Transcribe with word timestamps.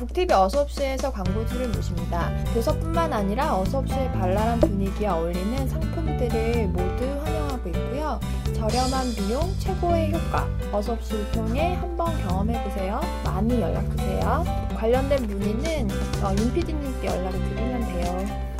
북TV 0.00 0.32
어서옵시에서 0.32 1.12
광고주를 1.12 1.68
모십니다. 1.68 2.32
교섭뿐만 2.54 3.12
아니라 3.12 3.58
어서옵시의 3.58 4.10
발랄한 4.12 4.58
분위기에 4.60 5.08
어울리는 5.08 5.68
상품들을 5.68 6.68
모두 6.68 7.04
환영하고 7.22 7.68
있고요. 7.68 8.18
저렴한 8.54 9.14
비용, 9.14 9.54
최고의 9.58 10.14
효과. 10.14 10.48
어서옵시를 10.72 11.32
통해 11.32 11.74
한번 11.74 12.18
경험해보세요. 12.22 12.98
많이 13.24 13.60
연락주세요. 13.60 14.44
관련된 14.74 15.26
문의는 15.26 15.90
어, 16.24 16.34
윤 16.38 16.54
PD님께 16.54 17.06
연락을 17.06 17.38
드리면 17.38 17.80
돼요. 17.80 18.50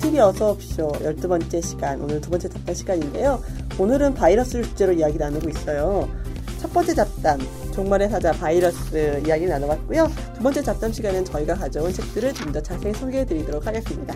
TV 0.00 0.18
어서옵쇼 0.18 0.92
12번째 0.92 1.62
시간, 1.62 2.00
오늘 2.00 2.22
두 2.22 2.30
번째 2.30 2.48
잡담 2.48 2.74
시간인데요. 2.74 3.42
오늘은 3.78 4.14
바이러스를 4.14 4.64
주제로 4.64 4.92
이야기 4.92 5.18
나누고 5.18 5.48
있어요. 5.50 6.21
첫 6.62 6.72
번째 6.72 6.94
잡담, 6.94 7.40
종말의 7.74 8.08
사자 8.08 8.30
바이러스 8.30 9.20
이야기 9.26 9.46
나눠봤고요. 9.46 10.08
두 10.36 10.42
번째 10.44 10.62
잡담 10.62 10.92
시간은 10.92 11.24
저희가 11.24 11.54
가져온 11.54 11.92
책들을 11.92 12.32
좀 12.34 12.52
더 12.52 12.62
자세히 12.62 12.92
소개해드리도록 12.94 13.66
하겠습니다. 13.66 14.14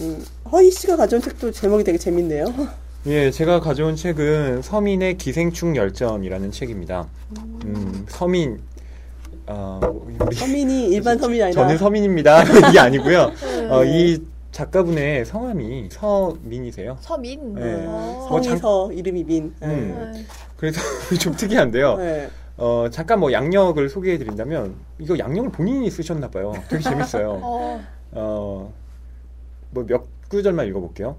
음, 0.00 0.24
허희 0.50 0.70
씨가 0.70 0.96
가져온 0.96 1.22
책도 1.22 1.52
제목이 1.52 1.84
되게 1.84 1.96
재밌네요. 1.98 2.46
예, 3.06 3.30
제가 3.30 3.60
가져온 3.60 3.94
책은 3.94 4.62
서민의 4.62 5.16
기생충 5.16 5.76
열전이라는 5.76 6.50
책입니다. 6.50 7.06
음, 7.64 8.04
서민, 8.08 8.58
어, 9.46 9.78
서민이 10.34 10.88
일반 10.88 11.16
서민이 11.20 11.42
아니라 11.42 11.62
저는 11.62 11.78
서민입니다. 11.78 12.42
이게 12.70 12.78
아니고요. 12.80 13.30
어, 13.70 13.84
이 13.84 14.20
작가분의 14.60 15.26
성함이 15.26 15.90
서민이세요. 15.92 16.96
서민. 17.02 17.52
네. 17.56 17.84
어. 17.86 18.26
뭐 18.30 18.40
장- 18.40 18.56
성이서 18.56 18.90
이름이 18.92 19.24
민. 19.24 19.54
음. 19.62 20.12
네. 20.14 20.24
그래서 20.56 20.80
좀 21.20 21.36
특이한데요. 21.36 21.96
네. 21.98 22.30
어, 22.56 22.86
잠깐 22.90 23.20
뭐 23.20 23.30
양력을 23.32 23.86
소개해 23.86 24.16
드린다면, 24.16 24.74
이거 24.98 25.18
양력을 25.18 25.50
본인이 25.50 25.90
쓰셨나 25.90 26.30
봐요. 26.30 26.54
되게 26.70 26.82
재밌어요. 26.82 27.32
어. 27.44 27.84
어, 28.12 28.72
뭐 29.72 29.84
몇 29.86 30.04
구절만 30.30 30.66
읽어볼게요. 30.68 31.16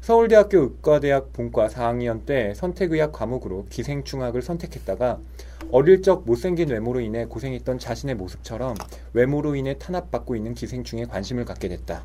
서울대학교 0.00 0.58
의과대학 0.58 1.34
본과 1.34 1.68
4학년 1.68 2.24
때 2.24 2.54
선택의학 2.56 3.12
과목으로 3.12 3.66
기생충학을 3.68 4.40
선택했다가 4.40 5.18
어릴 5.72 6.00
적 6.00 6.24
못생긴 6.24 6.70
외모로 6.70 7.00
인해 7.00 7.26
고생했던 7.26 7.78
자신의 7.80 8.14
모습처럼 8.14 8.74
외모로 9.12 9.56
인해 9.56 9.76
탄압받고 9.76 10.34
있는 10.36 10.54
기생충에 10.54 11.04
관심을 11.04 11.44
갖게 11.44 11.68
됐다. 11.68 12.04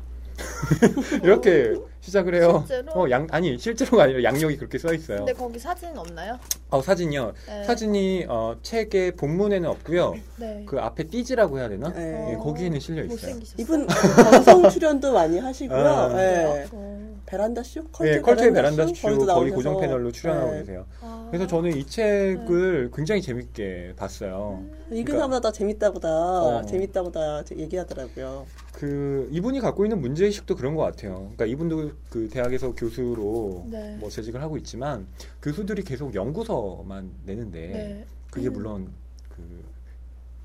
이렇게 1.22 1.74
시작을 2.00 2.34
해요. 2.34 2.64
실제로? 2.66 2.92
어, 2.92 3.10
양, 3.10 3.26
아니, 3.30 3.58
실제로가 3.58 4.04
아니라 4.04 4.22
양력이 4.24 4.56
그렇게 4.58 4.78
써 4.78 4.92
있어요. 4.92 5.18
근데 5.18 5.32
거기 5.32 5.58
사진 5.58 5.96
없나요? 5.96 6.38
어, 6.70 6.82
사진이요. 6.82 7.32
네. 7.46 7.64
사진이 7.64 8.26
어, 8.28 8.56
책의 8.62 9.12
본문에는 9.16 9.68
없고요. 9.70 10.14
네. 10.36 10.64
그 10.66 10.78
앞에 10.78 11.04
띠지라고 11.04 11.58
해야 11.58 11.68
되나? 11.68 11.90
네. 11.92 12.32
예, 12.32 12.34
거기에는 12.36 12.78
실려 12.80 13.04
있어요. 13.04 13.14
못생기셨어요. 13.14 13.56
이분 13.62 13.86
방송 13.86 14.68
출연도 14.68 15.12
많이 15.12 15.38
하시고요. 15.38 15.78
아. 15.86 16.08
네. 16.08 16.66
어. 16.72 17.14
베란다 17.26 17.62
쇼? 17.62 17.82
네, 18.00 18.20
컬트의 18.20 18.52
베란다 18.52 18.86
쇼? 18.86 18.92
거기도 18.92 19.24
거의 19.24 19.26
나오셔서. 19.26 19.54
고정 19.54 19.80
패널로 19.80 20.12
출연하고 20.12 20.50
네. 20.52 20.58
계세요. 20.58 20.84
아. 21.00 21.26
그래서 21.30 21.46
저는 21.46 21.74
이 21.74 21.86
책을 21.86 22.90
굉장히 22.94 23.22
재밌게 23.22 23.94
봤어요. 23.96 24.62
읽은 24.90 25.04
그러니까- 25.04 25.12
사람마다 25.12 25.52
재밌다보다 25.52 26.08
어. 26.10 26.62
재밌다보다 26.66 27.44
얘기하더라고요. 27.56 28.44
그 28.74 29.28
이분이 29.30 29.60
갖고 29.60 29.84
있는 29.84 30.00
문제 30.00 30.26
의식도 30.26 30.56
그런 30.56 30.74
것 30.74 30.82
같아요. 30.82 31.14
그러니까 31.14 31.46
이분도 31.46 31.92
그 32.10 32.28
대학에서 32.28 32.74
교수로 32.74 33.66
네. 33.70 33.96
뭐 34.00 34.10
재직을 34.10 34.42
하고 34.42 34.56
있지만 34.56 35.06
교수들이 35.40 35.84
계속 35.84 36.14
연구서만 36.14 37.10
내는데 37.24 37.68
네. 37.68 38.06
그게 38.30 38.48
물론 38.48 38.90
그, 39.28 39.64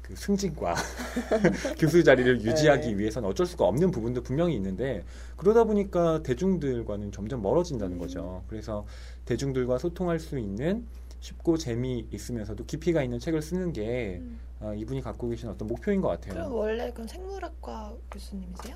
그 0.04 0.16
승진과 0.16 0.76
교수 1.80 2.04
자리를 2.04 2.44
유지하기 2.44 2.88
네. 2.88 2.98
위해서는 3.00 3.28
어쩔 3.28 3.48
수가 3.48 3.66
없는 3.66 3.90
부분도 3.90 4.22
분명히 4.22 4.54
있는데 4.56 5.04
그러다 5.36 5.64
보니까 5.64 6.22
대중들과는 6.22 7.12
점점 7.12 7.42
멀어진다는 7.42 7.96
음. 7.96 8.00
거죠. 8.00 8.44
그래서 8.48 8.86
대중들과 9.26 9.80
소통할 9.80 10.20
수 10.20 10.38
있는 10.38 10.86
쉽고 11.20 11.58
재미 11.58 12.06
있으면서도 12.12 12.66
깊이가 12.66 13.02
있는 13.02 13.18
책을 13.18 13.42
쓰는 13.42 13.74
게 13.74 14.20
음. 14.22 14.40
어, 14.62 14.74
이분이 14.74 15.02
갖고 15.02 15.30
계신 15.30 15.50
어떤 15.50 15.68
목표인 15.68 16.02
것 16.02 16.10
그럼 16.20 16.36
같아요. 16.36 16.54
원래 16.56 16.92
그럼 16.92 17.08
생물학과 17.08 17.94
교수님이세요? 18.12 18.76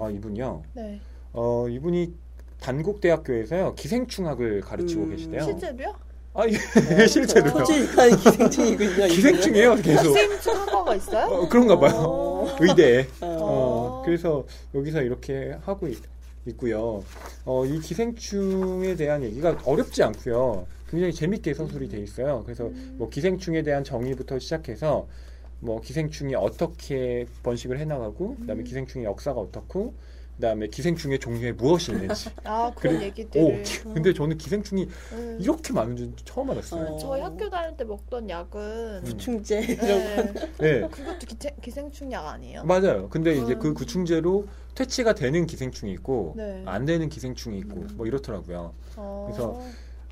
아 0.00 0.10
이분요. 0.10 0.62
네. 0.74 1.00
어 1.32 1.68
이분이 1.68 2.14
단국대학교에서요 2.60 3.74
기생충학을 3.74 4.62
가르치고 4.62 5.02
음, 5.02 5.10
계시대요. 5.10 5.42
실제로요? 5.44 5.94
아 6.34 6.44
예, 6.48 6.52
실제로요. 7.06 7.50
소질이가 7.64 8.08
기생충이군요. 8.16 9.06
기생충이에요 9.08 9.74
계속. 9.76 10.02
기생충 10.14 10.54
학과가 10.56 10.94
있어요? 10.96 11.26
어, 11.26 11.48
그런가 11.48 11.78
봐요. 11.78 11.92
어. 11.96 12.56
의대에. 12.60 13.06
어. 13.20 13.38
어, 13.40 14.02
그래서 14.04 14.44
여기서 14.74 15.02
이렇게 15.02 15.56
하고 15.62 15.88
있, 15.88 15.98
있고요. 16.46 17.04
어, 17.44 17.64
이 17.66 17.78
기생충에 17.80 18.96
대한 18.96 19.22
얘기가 19.22 19.58
어렵지 19.64 20.02
않고요. 20.02 20.66
굉장히 20.88 21.12
재밌게 21.12 21.54
서술이 21.54 21.88
돼 21.88 21.98
있어요. 22.00 22.42
그래서 22.44 22.70
뭐 22.96 23.08
기생충에 23.08 23.62
대한 23.62 23.84
정의부터 23.84 24.38
시작해서 24.38 25.06
뭐 25.60 25.80
기생충이 25.80 26.34
어떻게 26.34 27.26
번식을 27.42 27.78
해나가고 27.78 28.36
그다음에 28.36 28.62
기생충의 28.62 29.06
역사가 29.06 29.40
어떻고 29.40 29.94
그다음에 30.36 30.68
기생충의 30.68 31.18
종류에 31.18 31.50
무엇이 31.52 31.90
있는지. 31.90 32.30
아 32.44 32.72
그런 32.76 32.94
그래- 32.94 33.06
얘기들을. 33.06 33.62
기- 33.64 33.82
근데 33.82 34.12
저는 34.14 34.38
기생충이 34.38 34.88
음. 35.12 35.38
이렇게 35.40 35.72
많은 35.72 35.96
줄 35.96 36.12
처음 36.24 36.48
알았어요. 36.52 36.94
어. 36.94 36.98
저희 36.98 37.20
학교 37.20 37.50
다닐 37.50 37.76
때 37.76 37.82
먹던 37.82 38.30
약은 38.30 39.02
음. 39.04 39.18
충제 39.18 39.60
이런 39.62 39.86
거. 40.32 40.40
네. 40.58 40.80
네. 40.80 40.88
그것도 40.88 41.18
기생, 41.26 41.50
기생충 41.60 42.12
약 42.12 42.24
아니에요? 42.28 42.62
맞아요. 42.64 43.08
근데 43.08 43.34
이제 43.34 43.54
음. 43.54 43.58
그 43.58 43.74
구충제로 43.74 44.46
퇴치가 44.76 45.12
되는 45.16 45.44
기생충이 45.44 45.90
있고 45.94 46.34
네. 46.36 46.62
안 46.66 46.84
되는 46.84 47.08
기생충이 47.08 47.58
있고 47.58 47.80
음. 47.80 47.88
뭐 47.96 48.06
이렇더라고요. 48.06 48.72
어. 48.94 49.24
그래서 49.26 49.60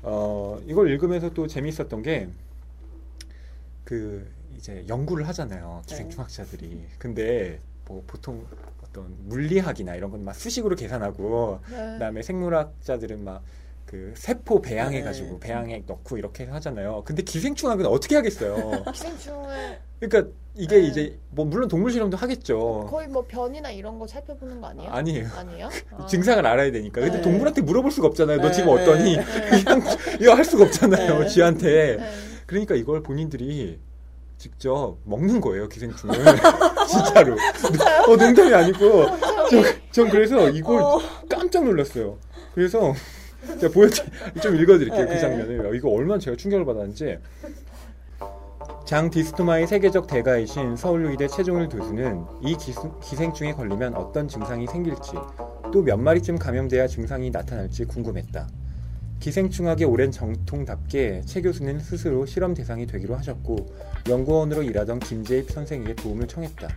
어, 0.09 0.61
이걸 0.65 0.89
읽으면서 0.91 1.29
또 1.33 1.47
재밌었던 1.47 2.01
게 2.01 2.29
그 3.83 4.29
이제 4.57 4.83
연구를 4.89 5.27
하잖아요. 5.29 5.81
네. 5.83 5.87
기생충학자들이. 5.87 6.85
근데 6.97 7.59
뭐 7.85 8.03
보통 8.05 8.45
어떤 8.83 9.15
물리학이나 9.29 9.95
이런 9.95 10.11
건 10.11 10.21
막 10.25 10.35
수식으로 10.35 10.75
계산하고 10.75 11.59
네. 11.69 11.75
그다음에 11.93 12.21
생물학자들은 12.21 13.23
막 13.23 13.41
그 13.85 14.13
세포 14.17 14.61
배양해 14.61 15.01
가지고 15.01 15.35
네. 15.35 15.47
배양액 15.47 15.83
넣고 15.87 16.17
이렇게 16.17 16.43
하잖아요. 16.43 17.03
근데 17.05 17.21
기생충학은 17.23 17.85
어떻게 17.85 18.17
하겠어요? 18.17 18.83
기생충을 18.91 19.79
그러니까 19.99 20.31
이게 20.55 20.77
네. 20.77 20.87
이제 20.87 21.19
뭐 21.29 21.45
물론 21.45 21.67
동물 21.67 21.91
실험도 21.91 22.17
하겠죠. 22.17 22.87
거의 22.89 23.07
뭐 23.07 23.25
변이나 23.27 23.69
이런 23.69 23.99
거 23.99 24.07
살펴보는 24.07 24.59
거 24.59 24.67
아니에요? 24.67 24.89
아니에요. 24.89 25.27
아니에요? 25.35 25.69
아. 25.97 26.05
증상을 26.07 26.45
알아야 26.45 26.71
되니까. 26.71 27.01
근데 27.01 27.17
네. 27.17 27.21
동물한테 27.21 27.61
물어볼 27.61 27.91
수가 27.91 28.07
없잖아요. 28.07 28.37
너 28.37 28.47
네, 28.47 28.53
지금 28.53 28.69
어떠니? 28.69 29.17
네. 29.17 29.23
그냥 29.63 29.81
이거 30.19 30.33
할 30.33 30.43
수가 30.43 30.65
없잖아요. 30.65 31.19
네. 31.19 31.27
쥐한테. 31.27 31.97
네. 31.97 32.09
그러니까 32.45 32.75
이걸 32.75 33.03
본인들이 33.03 33.79
직접 34.37 34.97
먹는 35.03 35.41
거예요, 35.41 35.67
기생충을. 35.67 36.15
진짜로. 36.89 37.33
어, 38.07 38.15
농담이 38.15 38.53
아니고. 38.53 39.05
저, 39.49 39.63
전 39.91 40.09
그래서 40.09 40.49
이걸 40.49 40.81
어. 40.81 40.99
깜짝 41.29 41.65
놀랐어요. 41.65 42.17
그래서 42.53 42.93
제가 43.59 43.73
보여드, 43.73 44.01
좀 44.41 44.55
읽어드릴게요, 44.55 45.05
네, 45.05 45.13
그 45.13 45.19
장면을. 45.19 45.75
이거 45.75 45.89
얼마나 45.89 46.19
제가 46.19 46.37
충격을 46.37 46.65
받았는지. 46.65 47.17
장 48.87 49.09
디스토마의 49.09 49.67
세계적 49.67 50.07
대가이신 50.07 50.77
서울의대 50.77 51.27
채종일 51.27 51.67
교수는 51.67 52.23
이 52.41 52.55
기수- 52.55 52.97
기생충에 53.03 53.51
걸리면 53.51 53.95
어떤 53.95 54.29
증상이 54.29 54.65
생길지 54.65 55.11
또 55.73 55.81
몇 55.83 55.97
마리쯤 55.97 56.37
감염돼야 56.37 56.87
증상이 56.87 57.29
나타날지 57.29 57.83
궁금했다. 57.83 58.47
기생충학의 59.19 59.85
오랜 59.85 60.09
전통답게 60.09 61.23
채 61.25 61.41
교수는 61.41 61.81
스스로 61.81 62.25
실험 62.25 62.53
대상이 62.53 62.87
되기로 62.87 63.17
하셨고 63.17 63.57
연구원으로 64.07 64.63
일하던 64.63 64.99
김재입 64.99 65.51
선생에게 65.51 65.95
도움을 65.95 66.25
청했다. 66.29 66.69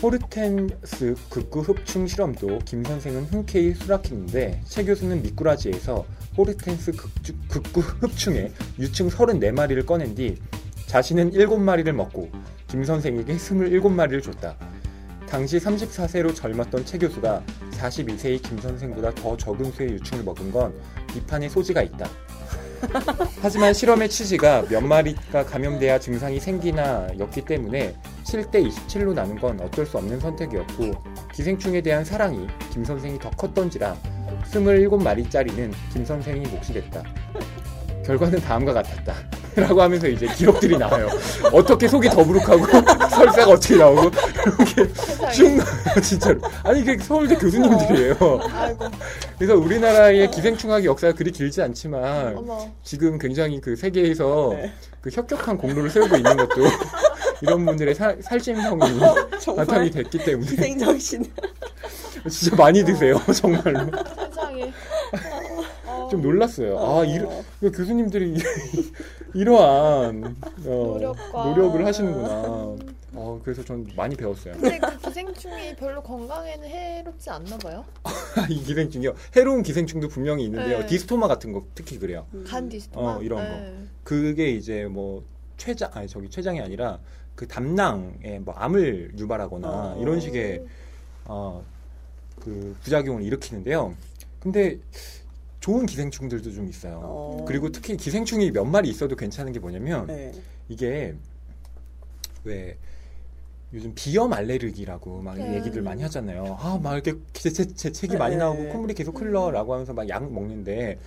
호르텐스극구흡충 0.00 2.06
실험도 2.06 2.60
김 2.64 2.84
선생은 2.84 3.24
흔쾌히 3.24 3.74
수락했는데 3.74 4.60
채 4.64 4.84
교수는 4.84 5.22
미꾸라지에서 5.22 6.04
호르텐스 6.38 6.92
극주, 6.92 7.32
극구 7.48 7.80
흡충의 7.80 8.52
유충 8.78 9.08
34마리를 9.08 9.84
꺼낸 9.84 10.14
뒤 10.14 10.36
자신은 10.94 11.32
7마리를 11.32 11.90
먹고 11.90 12.30
김 12.68 12.84
선생에게 12.84 13.34
27마리를 13.34 14.22
줬다. 14.22 14.54
당시 15.28 15.58
34세로 15.58 16.32
젊었던 16.32 16.86
최 16.86 16.98
교수가 16.98 17.42
42세의 17.72 18.40
김 18.40 18.58
선생보다 18.58 19.12
더 19.16 19.36
적은 19.36 19.72
수의 19.72 19.94
유충을 19.94 20.22
먹은 20.22 20.52
건 20.52 20.72
비판의 21.08 21.50
소지가 21.50 21.82
있다. 21.82 22.08
하지만 23.42 23.74
실험의 23.74 24.08
취지가 24.08 24.66
몇 24.68 24.82
마리가 24.82 25.44
감염돼야 25.46 25.98
증상이 25.98 26.38
생기나 26.38 27.08
였기 27.18 27.44
때문에 27.44 27.96
7대 28.22 28.64
27로 28.64 29.14
나눈 29.14 29.36
건 29.40 29.60
어쩔 29.62 29.84
수 29.84 29.98
없는 29.98 30.20
선택이었고 30.20 30.92
기생충에 31.32 31.80
대한 31.80 32.04
사랑이 32.04 32.46
김 32.70 32.84
선생이 32.84 33.18
더 33.18 33.30
컸던지라 33.30 33.96
27마리짜리는 34.44 35.72
김 35.92 36.04
선생이 36.04 36.46
몫이 36.46 36.72
됐다. 36.72 37.02
결과는 38.06 38.38
다음과 38.38 38.72
같았다. 38.74 39.33
라고 39.56 39.82
하면서 39.82 40.08
이제 40.08 40.26
기록들이 40.26 40.76
나와요. 40.78 41.08
어떻게 41.52 41.86
속이 41.88 42.08
더부룩하고 42.08 42.66
설사가 43.10 43.52
어떻게 43.52 43.76
나오고 43.76 44.10
이렇게 44.58 44.92
쭉 45.32 45.56
나와요, 45.56 46.00
진짜로. 46.02 46.40
아니 46.62 46.80
이게 46.80 46.98
서울대 46.98 47.34
교수님들이에요. 47.36 48.16
아이고, 48.52 48.84
그래서 49.38 49.54
우리나라의 49.56 50.30
기생충학의 50.30 50.86
역사가 50.86 51.14
그리 51.14 51.30
길지 51.30 51.62
않지만. 51.62 52.36
지금 52.82 53.18
굉장히 53.18 53.60
그 53.60 53.76
세계에서 53.76 54.50
네. 54.54 54.72
그 55.00 55.10
혁혁한 55.12 55.58
공로를 55.58 55.90
세우고 55.90 56.16
있는 56.16 56.36
것도 56.36 56.62
이런 57.42 57.64
분들의 57.64 57.94
살, 57.94 58.18
살찜성이 58.22 58.80
바탕이 59.56 59.90
됐기 59.90 60.18
때문에 60.18 60.50
희생정신. 60.50 61.24
진짜 62.30 62.56
많이 62.56 62.82
드세요 62.84 63.20
정말로 63.34 63.90
세상에. 64.30 64.72
어, 65.84 66.08
좀 66.10 66.22
놀랐어요 66.22 66.78
아 66.78 67.04
이거 67.04 67.44
교수님들이 67.70 68.34
이러한 69.34 70.36
어, 70.66 70.98
노력과- 70.98 71.48
노력을 71.48 71.84
하시는구나 71.84 72.76
어, 73.16 73.40
그래서 73.44 73.64
전 73.64 73.86
많이 73.96 74.16
배웠어요 74.16 74.54
근데 74.54 74.78
그 74.78 74.98
기생충이 74.98 75.76
별로 75.76 76.02
건강에는 76.02 76.68
해롭지 76.68 77.30
않나 77.30 77.56
봐요? 77.58 77.84
이 78.48 78.62
기생충이요 78.62 79.14
해로운 79.36 79.62
기생충도 79.62 80.08
분명히 80.08 80.44
있는데요 80.44 80.80
네. 80.80 80.86
디스토마 80.86 81.28
같은 81.28 81.52
거 81.52 81.64
특히 81.74 81.98
그래요 81.98 82.26
간 82.46 82.68
디스토마? 82.68 83.16
어, 83.16 83.22
이런 83.22 83.38
거. 83.38 83.44
네. 83.44 83.74
그게 84.04 84.50
이제 84.50 84.84
뭐 84.86 85.24
췌장 85.56 85.90
아니 85.94 86.08
저기 86.08 86.28
췌장이 86.30 86.60
아니라 86.60 86.98
그 87.34 87.46
담낭에 87.48 88.40
뭐 88.40 88.54
암을 88.54 89.12
유발하거나 89.18 89.68
어. 89.68 89.98
이런 90.00 90.20
식의 90.20 90.64
어, 91.26 91.64
그 92.40 92.76
부작용을 92.82 93.22
일으키는데요. 93.22 93.94
근데 94.40 94.78
좋은 95.64 95.86
기생충들도 95.86 96.52
좀 96.52 96.68
있어요. 96.68 97.00
어. 97.02 97.44
그리고 97.48 97.72
특히 97.72 97.96
기생충이 97.96 98.50
몇 98.50 98.66
마리 98.66 98.90
있어도 98.90 99.16
괜찮은 99.16 99.50
게 99.50 99.58
뭐냐면 99.58 100.06
네. 100.06 100.30
이게 100.68 101.14
왜 102.44 102.76
요즘 103.72 103.94
비염 103.94 104.34
알레르기라고 104.34 105.22
막 105.22 105.38
네. 105.38 105.54
얘기들 105.54 105.80
많이 105.80 106.02
하잖아요. 106.02 106.58
아, 106.60 106.78
막 106.82 106.92
이렇게 106.92 107.14
재, 107.32 107.48
재, 107.48 107.64
재채기 107.64 108.18
많이 108.18 108.34
네. 108.34 108.40
나오고 108.40 108.68
콧물이 108.68 108.92
계속 108.92 109.18
흘러라고 109.18 109.72
하면서 109.72 109.94
막 109.94 110.06
약 110.10 110.30
먹는데 110.30 110.98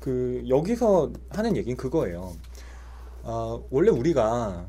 그 0.00 0.42
여기서 0.48 1.12
하는 1.28 1.56
얘기는 1.56 1.76
그거예요. 1.76 2.34
아, 3.22 3.60
원래 3.70 3.92
우리가 3.92 4.66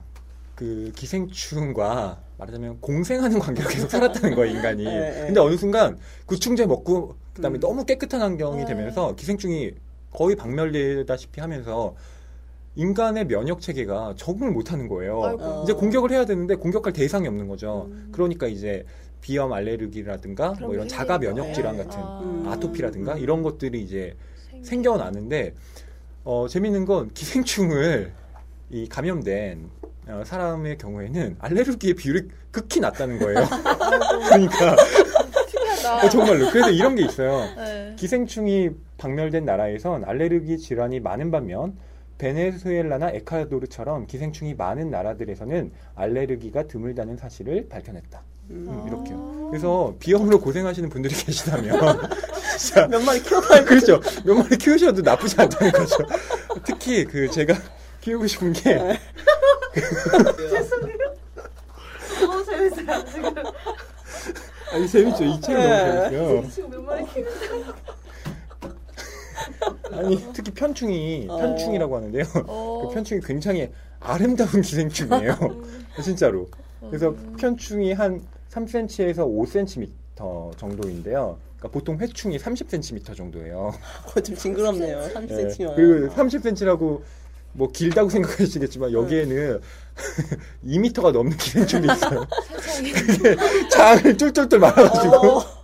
그 0.53 0.91
기생충과 0.95 2.21
말하자면 2.37 2.79
공생하는 2.79 3.39
관계로 3.39 3.67
계속 3.69 3.89
살았다는 3.89 4.35
거예요, 4.35 4.55
인간이. 4.55 4.83
네, 4.85 4.99
네. 4.99 5.25
근데 5.25 5.39
어느 5.39 5.57
순간 5.57 5.97
구충제 6.27 6.67
먹고 6.67 7.15
그다음에 7.33 7.57
음. 7.57 7.59
너무 7.59 7.85
깨끗한 7.85 8.21
환경이 8.21 8.59
네. 8.59 8.65
되면서 8.65 9.15
기생충이 9.15 9.71
거의 10.11 10.35
박멸되다시피 10.35 11.39
하면서 11.39 11.95
인간의 12.75 13.27
면역 13.27 13.61
체계가 13.61 14.13
적응을 14.17 14.51
못 14.51 14.71
하는 14.71 14.87
거예요. 14.87 15.23
아이고. 15.23 15.43
어. 15.43 15.63
이제 15.63 15.73
공격을 15.73 16.11
해야 16.11 16.25
되는데 16.25 16.55
공격할 16.55 16.93
대상이 16.93 17.27
없는 17.27 17.47
거죠. 17.47 17.87
음. 17.91 18.09
그러니까 18.11 18.47
이제 18.47 18.85
비염 19.21 19.53
알레르기라든가 19.53 20.55
뭐 20.59 20.73
이런 20.73 20.87
게 20.87 20.89
자가 20.93 21.19
면역. 21.19 21.53
질환 21.53 21.77
같은 21.77 21.99
아. 21.99 22.19
음. 22.23 22.47
아토피라든가 22.47 23.17
이런 23.17 23.43
것들이 23.43 23.81
이제 23.81 24.15
생- 24.49 24.63
생겨 24.63 24.97
나는데 24.97 25.53
어, 26.23 26.47
재밌는 26.49 26.85
건 26.85 27.11
기생충을 27.13 28.13
이 28.69 28.87
감염된 28.87 29.69
어, 30.07 30.23
사람의 30.25 30.77
경우에는 30.77 31.35
알레르기의 31.39 31.93
비율이 31.93 32.27
극히 32.51 32.79
낮다는 32.79 33.19
거예요. 33.19 33.39
그러니까. 34.29 34.75
어, 35.97 36.09
정말로 36.09 36.49
그래서 36.49 36.69
이런 36.69 36.95
게 36.95 37.03
있어요. 37.05 37.47
네. 37.57 37.95
기생충이 37.97 38.71
박멸된 38.97 39.45
나라에선 39.45 40.03
알레르기 40.05 40.57
질환이 40.57 40.99
많은 40.99 41.31
반면 41.31 41.75
베네수엘라나 42.17 43.09
에콰도르처럼 43.11 44.05
기생충이 44.05 44.53
많은 44.53 44.91
나라들에서는 44.91 45.71
알레르기가 45.95 46.67
드물다는 46.67 47.17
사실을 47.17 47.67
밝혀냈다. 47.67 48.21
음. 48.51 48.65
음, 48.67 48.87
이렇게요. 48.87 49.17
아. 49.17 49.49
그래서 49.49 49.95
비염으로 49.99 50.39
고생하시는 50.39 50.89
분들이 50.89 51.13
계시다면 51.25 51.79
진짜 52.59 52.87
몇 52.87 53.01
마리 53.03 53.21
키워봐야 53.23 53.63
그렇죠. 53.65 53.99
몇 54.23 54.35
마리 54.35 54.57
키우셔도 54.57 55.01
나쁘지 55.01 55.35
않다는 55.39 55.71
거죠. 55.71 55.97
특히 56.63 57.05
그 57.05 57.29
제가 57.29 57.55
키우고 58.01 58.27
싶은 58.27 58.53
게 58.53 58.75
너무 62.19 62.45
재밌어요 62.45 63.05
지금. 63.05 63.30
아니 64.71 64.87
재밌죠. 64.87 65.23
이 65.23 65.41
책이 65.41 65.57
너무 65.61 66.49
재밌어요. 66.49 66.81
마리 66.81 67.05
키우는 67.05 67.31
아니 69.91 70.33
특히 70.33 70.51
편충이 70.51 71.27
어. 71.29 71.37
편충이라고 71.37 71.95
하는데요. 71.95 72.23
어. 72.47 72.87
그 72.87 72.93
편충이 72.93 73.21
굉장히 73.21 73.69
아름다운 73.99 74.61
기생충이에요. 74.61 75.37
진짜로. 76.03 76.47
그래서 76.79 77.09
음. 77.09 77.35
편충이 77.37 77.93
한 77.93 78.21
3cm에서 78.49 79.17
5cm 79.17 80.57
정도인데요. 80.57 81.37
그러니까 81.57 81.67
보통 81.69 81.97
회충이 81.99 82.37
30cm 82.37 83.15
정도예요. 83.15 83.73
어, 84.15 84.19
좀 84.21 84.35
징그럽네요. 84.35 84.99
네. 84.99 85.13
30cm면. 85.13 85.75
그리고 85.75 86.13
30cm라고 86.15 87.01
뭐 87.53 87.71
길다고 87.71 88.09
생각하시겠지만 88.09 88.93
여기에는 88.93 89.59
2m가 90.65 91.11
넘는 91.11 91.37
기생충이 91.37 91.87
있어요. 91.91 92.25
세상에. 92.59 93.35
장을 93.69 94.17
쫄쫄쫄 94.17 94.59
말아가지고. 94.59 95.15
어. 95.37 95.61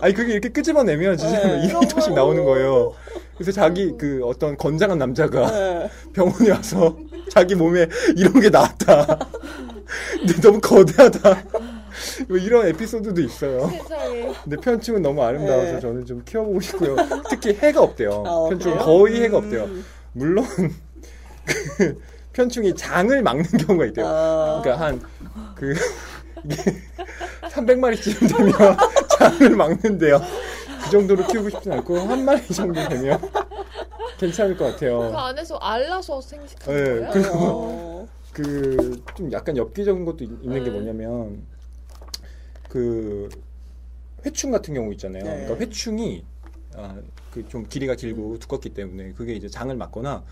아니 0.00 0.14
그게 0.14 0.32
이렇게 0.32 0.50
끄집어내면 0.50 1.16
진짜 1.16 1.42
네. 1.46 1.68
2m씩 1.72 2.12
나오는 2.14 2.44
거예요. 2.44 2.92
그래서 3.34 3.52
자기 3.52 3.94
그 3.96 4.20
어떤 4.24 4.56
건장한 4.56 4.98
남자가 4.98 5.50
네. 5.50 5.90
병원에 6.12 6.50
와서 6.50 6.96
자기 7.30 7.54
몸에 7.54 7.86
이런 8.16 8.40
게 8.40 8.50
나왔다. 8.50 9.18
근데 10.18 10.40
너무 10.40 10.60
거대하다. 10.60 11.44
뭐 12.28 12.36
이런 12.36 12.66
에피소드도 12.68 13.20
있어요. 13.22 13.70
세상에. 13.70 14.32
근데 14.44 14.56
편충은 14.56 15.02
너무 15.02 15.22
아름다워서 15.22 15.72
네. 15.72 15.80
저는 15.80 16.04
좀 16.06 16.22
키워보고 16.24 16.60
싶고요. 16.60 16.96
특히 17.30 17.54
해가 17.54 17.82
없대요. 17.82 18.10
어, 18.10 18.48
편충은 18.50 18.76
그래요? 18.78 18.86
거의 18.86 19.22
해가 19.22 19.38
없대요. 19.38 19.64
음. 19.64 19.84
물론 20.12 20.44
그 20.46 20.68
편충이 22.32 22.74
장을 22.74 23.22
막는 23.22 23.44
경우가 23.44 23.86
있대요. 23.86 24.06
아, 24.06 24.60
그러니까 24.62 24.86
한그 24.86 25.74
이게 26.44 26.56
300마리쯤 27.50 28.36
되면 28.36 28.76
장을 29.18 29.56
막는데요. 29.56 30.20
그 30.84 30.90
정도로 30.90 31.26
키우고 31.26 31.50
싶진 31.50 31.72
않고 31.72 31.98
한 31.98 32.24
마리 32.24 32.46
정도 32.48 32.86
되면 32.88 33.20
괜찮을 34.18 34.56
것그 34.56 34.72
같아요. 34.72 35.16
안에서 35.16 35.56
알라서 35.56 36.20
생식하는 36.20 36.84
네, 36.84 36.90
거예요? 37.00 37.10
그리고 37.12 37.34
어. 37.38 38.08
그좀 38.32 39.32
약간 39.32 39.56
엽기적인 39.56 40.04
것도 40.04 40.24
있- 40.24 40.30
있는 40.42 40.62
게 40.64 40.70
네. 40.70 40.70
뭐냐면 40.70 41.42
그 42.68 43.28
회충 44.24 44.50
같은 44.50 44.74
경우 44.74 44.92
있잖아요. 44.92 45.24
네. 45.24 45.30
그러니까 45.44 45.56
회충이 45.56 46.24
아, 46.74 46.96
그 47.32 47.42
좀 47.48 47.66
길이가 47.68 47.94
길고 47.94 48.38
두껍기 48.38 48.70
때문에 48.70 49.12
그게 49.16 49.34
이제 49.34 49.48
장을 49.48 49.74
막거나 49.74 50.22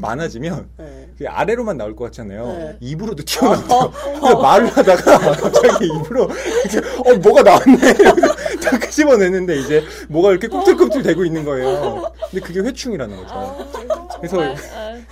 많아지면 0.00 0.68
네. 0.78 1.08
그게 1.12 1.28
아래로만 1.28 1.76
나올 1.76 1.94
것 1.94 2.04
같잖아요. 2.06 2.46
네. 2.46 2.76
입으로도 2.80 3.22
튀어나와요. 3.24 3.92
그래서 3.92 4.40
말을 4.40 4.68
하다가 4.68 5.18
갑자기 5.36 5.86
입으로 5.86 6.28
이렇게 6.64 6.88
어 6.98 7.14
뭐가 7.18 7.42
나왔네. 7.42 7.76
다 8.62 8.78
끄집어내는데 8.78 9.60
이제 9.60 9.84
뭐가 10.08 10.30
이렇게 10.30 10.48
꿈틀꿈틀 10.48 11.02
대고 11.02 11.24
있는 11.24 11.44
거예요. 11.44 12.10
근데 12.30 12.44
그게 12.44 12.60
회충이라는 12.60 13.16
거죠. 13.16 13.34
아, 13.34 14.16
그래서 14.16 14.38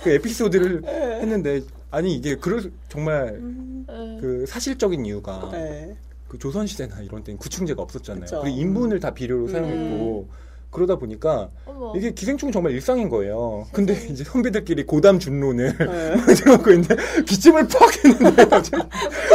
그 0.03 0.09
에피소드를 0.09 0.83
했는데 1.21 1.61
아니 1.91 2.15
이게 2.15 2.35
그럴 2.35 2.71
정말 2.89 3.29
음, 3.39 3.85
아. 3.87 4.17
그 4.19 4.45
사실적인 4.47 5.05
이유가 5.05 5.49
네. 5.51 5.95
그 6.27 6.37
조선 6.37 6.67
시대나 6.67 7.01
이런 7.01 7.23
때는 7.23 7.37
구충제가 7.37 7.81
없었잖아요. 7.81 8.41
그리고 8.41 8.47
인분을 8.47 8.99
다 8.99 9.13
비료로 9.13 9.45
음. 9.45 9.51
사용했고 9.51 10.44
그러다 10.75 10.97
보니까 10.97 11.49
어머. 11.65 11.93
이게 11.95 12.11
기생충이 12.11 12.51
정말 12.51 12.73
일상인 12.73 13.07
거예요. 13.09 13.65
근데 13.71 13.93
이제 14.09 14.25
선배들끼리 14.25 14.83
고담 14.85 15.19
준론을 15.19 15.77
네. 15.77 16.15
들어갖고 16.35 16.71
있는데 16.71 16.95
기침을 17.25 17.67
팍 17.69 18.05
했는데 18.05 18.45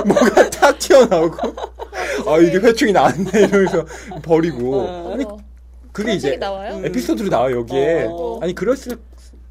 뭐가 0.04 0.50
탁 0.50 0.78
튀어나오고 0.78 1.36
아 2.26 2.38
이게 2.38 2.58
회충이 2.58 2.92
나왔네 2.92 3.30
이러면서 3.48 3.86
버리고 4.22 4.80
어. 4.80 5.12
아니. 5.14 5.24
그게 5.92 6.12
이제 6.14 6.36
나와요? 6.36 6.76
음. 6.76 6.86
에피소드로 6.86 7.28
나와요 7.30 7.58
여기에 7.60 8.06
어. 8.08 8.38
아니 8.42 8.54
그랬을 8.54 8.96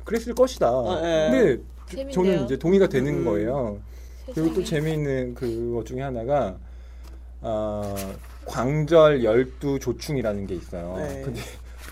그랬을 0.05 0.33
것이다. 0.33 0.71
어, 0.71 0.99
예. 1.03 1.29
근데 1.31 1.63
재밌네요. 1.89 2.11
저는 2.13 2.45
이제 2.45 2.57
동의가 2.57 2.87
되는 2.87 3.13
음. 3.13 3.25
거예요. 3.25 3.79
그리고 4.25 4.53
또 4.53 4.61
세상에. 4.61 4.65
재미있는 4.65 5.33
그것 5.35 5.85
중에 5.85 6.01
하나가 6.01 6.55
아, 7.41 7.95
광절 8.45 9.23
열두 9.23 9.79
조충이라는 9.79 10.47
게 10.47 10.55
있어요. 10.55 10.95
네. 10.97 11.21
근데 11.23 11.41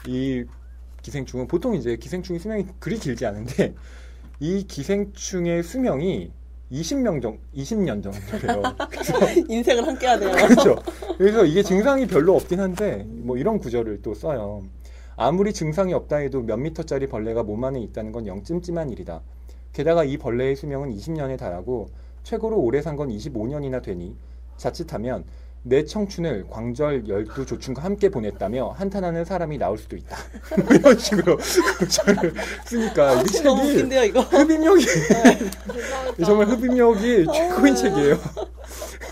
이 0.08 0.46
기생충은 1.02 1.48
보통 1.48 1.76
이제 1.76 1.96
기생충의 1.98 2.40
수명이 2.40 2.66
그리 2.80 2.98
길지 2.98 3.26
않은데 3.26 3.74
이 4.40 4.66
기생충의 4.68 5.64
수명이 5.64 6.32
20명 6.72 7.22
정 7.22 7.38
20년 7.56 8.04
정도래요. 8.04 8.62
그래서 8.90 9.14
인생을 9.48 9.88
함께 9.88 10.08
하네요. 10.08 10.32
그렇죠. 10.32 10.76
그래서 11.18 11.46
이게 11.46 11.64
증상이 11.64 12.08
별로 12.08 12.36
없긴 12.36 12.60
한데 12.60 13.06
뭐 13.08 13.38
이런 13.38 13.58
구절을 13.60 14.02
또 14.02 14.14
써요. 14.14 14.64
아무리 15.16 15.54
증상이 15.54 15.94
없다 15.94 16.18
해도 16.18 16.42
몇 16.42 16.58
미터짜리 16.58 17.08
벌레가 17.08 17.42
몸 17.44 17.64
안에 17.64 17.80
있다는 17.82 18.12
건 18.12 18.28
영 18.28 18.44
찜찜한 18.44 18.92
일이다. 18.92 19.22
게다가 19.74 20.04
이 20.04 20.18
벌레의 20.18 20.56
수명은 20.56 20.94
20년에 20.96 21.38
달하고 21.38 21.90
최고로 22.24 22.58
오래 22.60 22.82
산 22.82 22.98
건 22.98 23.10
25년이나 23.10 23.82
되니 23.82 24.16
자칫하면 24.58 25.24
내 25.68 25.84
청춘을 25.84 26.46
광절 26.50 27.08
열두 27.08 27.46
조충과 27.46 27.84
함께 27.84 28.10
보냈다며 28.10 28.70
한탄하는 28.78 29.26
사람이 29.26 29.58
나올 29.58 29.78
수도 29.78 29.96
있다. 29.98 30.18
뭐 30.64 30.76
이런 30.76 30.98
식으로 30.98 31.38
글자를 31.78 32.34
쓰니까 32.66 33.14
이 33.14 33.18
아, 33.18 33.24
너무 33.44 33.64
책이 33.64 33.76
웃긴데요, 33.76 34.04
이거. 34.06 34.22
흡입력이 34.22 34.86
대단하다. 34.86 36.26
정말 36.26 36.48
흡입력이 36.48 37.26
어. 37.28 37.32
최고인 37.34 37.76
책이에요. 37.76 38.18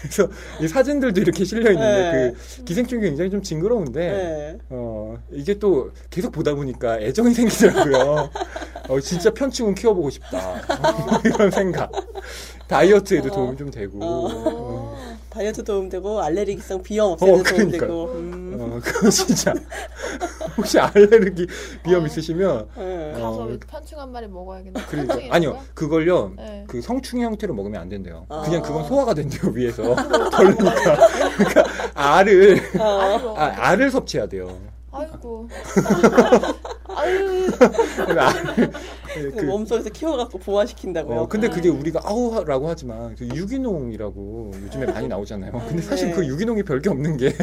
그래서 0.01 0.29
이 0.61 0.67
사진들도 0.67 1.19
이렇게 1.19 1.43
실려 1.43 1.71
있는데 1.71 2.11
네. 2.11 2.33
그 2.57 2.63
기생충이 2.63 3.01
굉장히 3.01 3.29
좀 3.31 3.41
징그러운데 3.41 3.99
네. 3.99 4.57
어 4.69 5.17
이게 5.31 5.57
또 5.57 5.91
계속 6.09 6.31
보다 6.31 6.53
보니까 6.53 6.99
애정이 6.99 7.33
생기더라고요. 7.33 8.29
어 8.87 8.99
진짜 8.99 9.31
편충은 9.33 9.75
키워보고 9.75 10.09
싶다 10.11 10.61
이런 11.25 11.51
생각. 11.51 11.91
다이어트에도 12.67 13.29
어. 13.29 13.31
도움이 13.31 13.57
좀 13.57 13.71
되고. 13.71 13.99
어. 14.01 15.14
어. 15.35 15.39
다이어트 15.39 15.63
도움되고 15.63 16.21
알레르기성 16.21 16.81
비염 16.81 17.11
없애는 17.11 17.33
어, 17.33 17.37
데 17.43 17.43
그러니까요. 17.43 17.87
도움되고. 17.89 18.11
음. 18.13 18.57
어, 18.57 18.79
그거 18.81 19.09
진짜 19.09 19.53
혹시 20.57 20.79
알레르기 20.79 21.47
비염 21.83 22.03
어. 22.03 22.05
있으시면 22.07 22.67
네. 22.77 23.11
가서 23.13 23.43
어. 23.43 23.57
편충 23.67 23.99
한 23.99 24.11
마리 24.11 24.27
먹어야겠네. 24.27 24.81
그러니까 24.87 25.35
아니요? 25.35 25.59
그걸요 25.73 26.33
네. 26.37 26.63
그 26.67 26.81
성충 26.81 27.21
형태로 27.21 27.53
먹으면 27.53 27.81
안 27.81 27.89
된대요. 27.89 28.25
아. 28.29 28.41
그냥 28.43 28.61
그건 28.61 28.85
소화가 28.85 29.13
된대요 29.13 29.51
위에서 29.51 29.83
벌레니까 30.31 30.97
그러니까 31.37 31.63
알을 31.93 32.61
어. 32.79 33.35
아, 33.37 33.53
알을 33.69 33.91
섭취해야 33.91 34.27
돼요. 34.27 34.57
아이고. 34.95 35.49
아유. 36.87 37.47
그 39.13 39.31
그, 39.31 39.45
몸속에서 39.45 39.89
키워갖고 39.89 40.39
보완시킨다고요. 40.39 41.21
어, 41.21 41.27
근데 41.27 41.47
아. 41.47 41.49
그게 41.49 41.69
우리가 41.69 42.01
아우라고 42.03 42.69
하지만 42.69 43.15
그 43.15 43.27
유기농이라고 43.27 44.51
요즘에 44.63 44.85
많이 44.87 45.07
나오잖아요. 45.07 45.51
근데 45.67 45.81
사실 45.81 46.09
네. 46.09 46.13
그 46.13 46.25
유기농이 46.25 46.63
별게 46.63 46.89
없는 46.89 47.17
게 47.17 47.33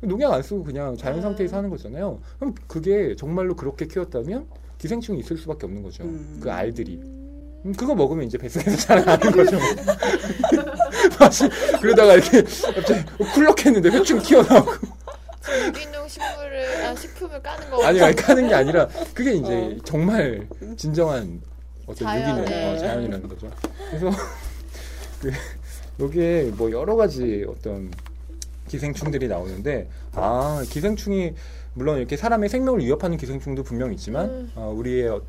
농약 0.00 0.32
안 0.32 0.42
쓰고 0.42 0.64
그냥 0.64 0.96
자연 0.96 1.20
상태에서 1.20 1.56
하는 1.56 1.70
거잖아요. 1.70 2.20
그럼 2.38 2.54
그게 2.66 3.14
정말로 3.16 3.54
그렇게 3.54 3.86
키웠다면 3.86 4.46
기생충이 4.78 5.20
있을 5.20 5.36
수밖에 5.36 5.66
없는 5.66 5.82
거죠. 5.82 6.04
음. 6.04 6.40
그 6.42 6.50
알들이. 6.50 7.00
음, 7.66 7.74
그거 7.76 7.94
먹으면 7.94 8.24
이제 8.24 8.38
뱃속에서 8.38 8.76
자라나는 8.76 9.32
거죠. 9.32 9.58
맛이 11.20 11.48
그러다가 11.80 12.14
이렇게 12.14 12.42
갑자기 12.42 13.04
쿨럭했는데 13.34 13.90
회충 13.90 14.18
튀어나오고 14.20 14.72
유기농 15.66 15.99
아 16.90 16.94
식품을 16.94 17.40
까는 17.42 17.70
거. 17.70 17.84
아니 17.84 18.00
아니 18.02 18.16
까는 18.16 18.48
게 18.48 18.54
아니라 18.54 18.88
그게 19.14 19.34
이제 19.34 19.76
어. 19.78 19.82
정말 19.84 20.46
진정한 20.76 21.40
어떤 21.86 22.08
자연, 22.08 22.30
유기농 22.30 22.44
네. 22.50 22.72
어, 22.74 22.78
자연이라는 22.78 23.28
거죠. 23.28 23.50
그래서 23.88 24.10
그 25.22 25.32
여기에 26.00 26.52
뭐 26.56 26.70
여러 26.70 26.96
가지 26.96 27.44
어떤 27.48 27.90
기생충들이 28.68 29.28
나오는데 29.28 29.88
아 30.12 30.64
기생충이 30.68 31.34
물론 31.74 31.98
이렇게 31.98 32.16
사람의 32.16 32.48
생명을 32.48 32.80
위협하는 32.80 33.16
기생충도 33.16 33.62
분명 33.62 33.92
있지만 33.92 34.28
음. 34.28 34.52
어, 34.56 34.72
우리의 34.76 35.08
어, 35.08 35.22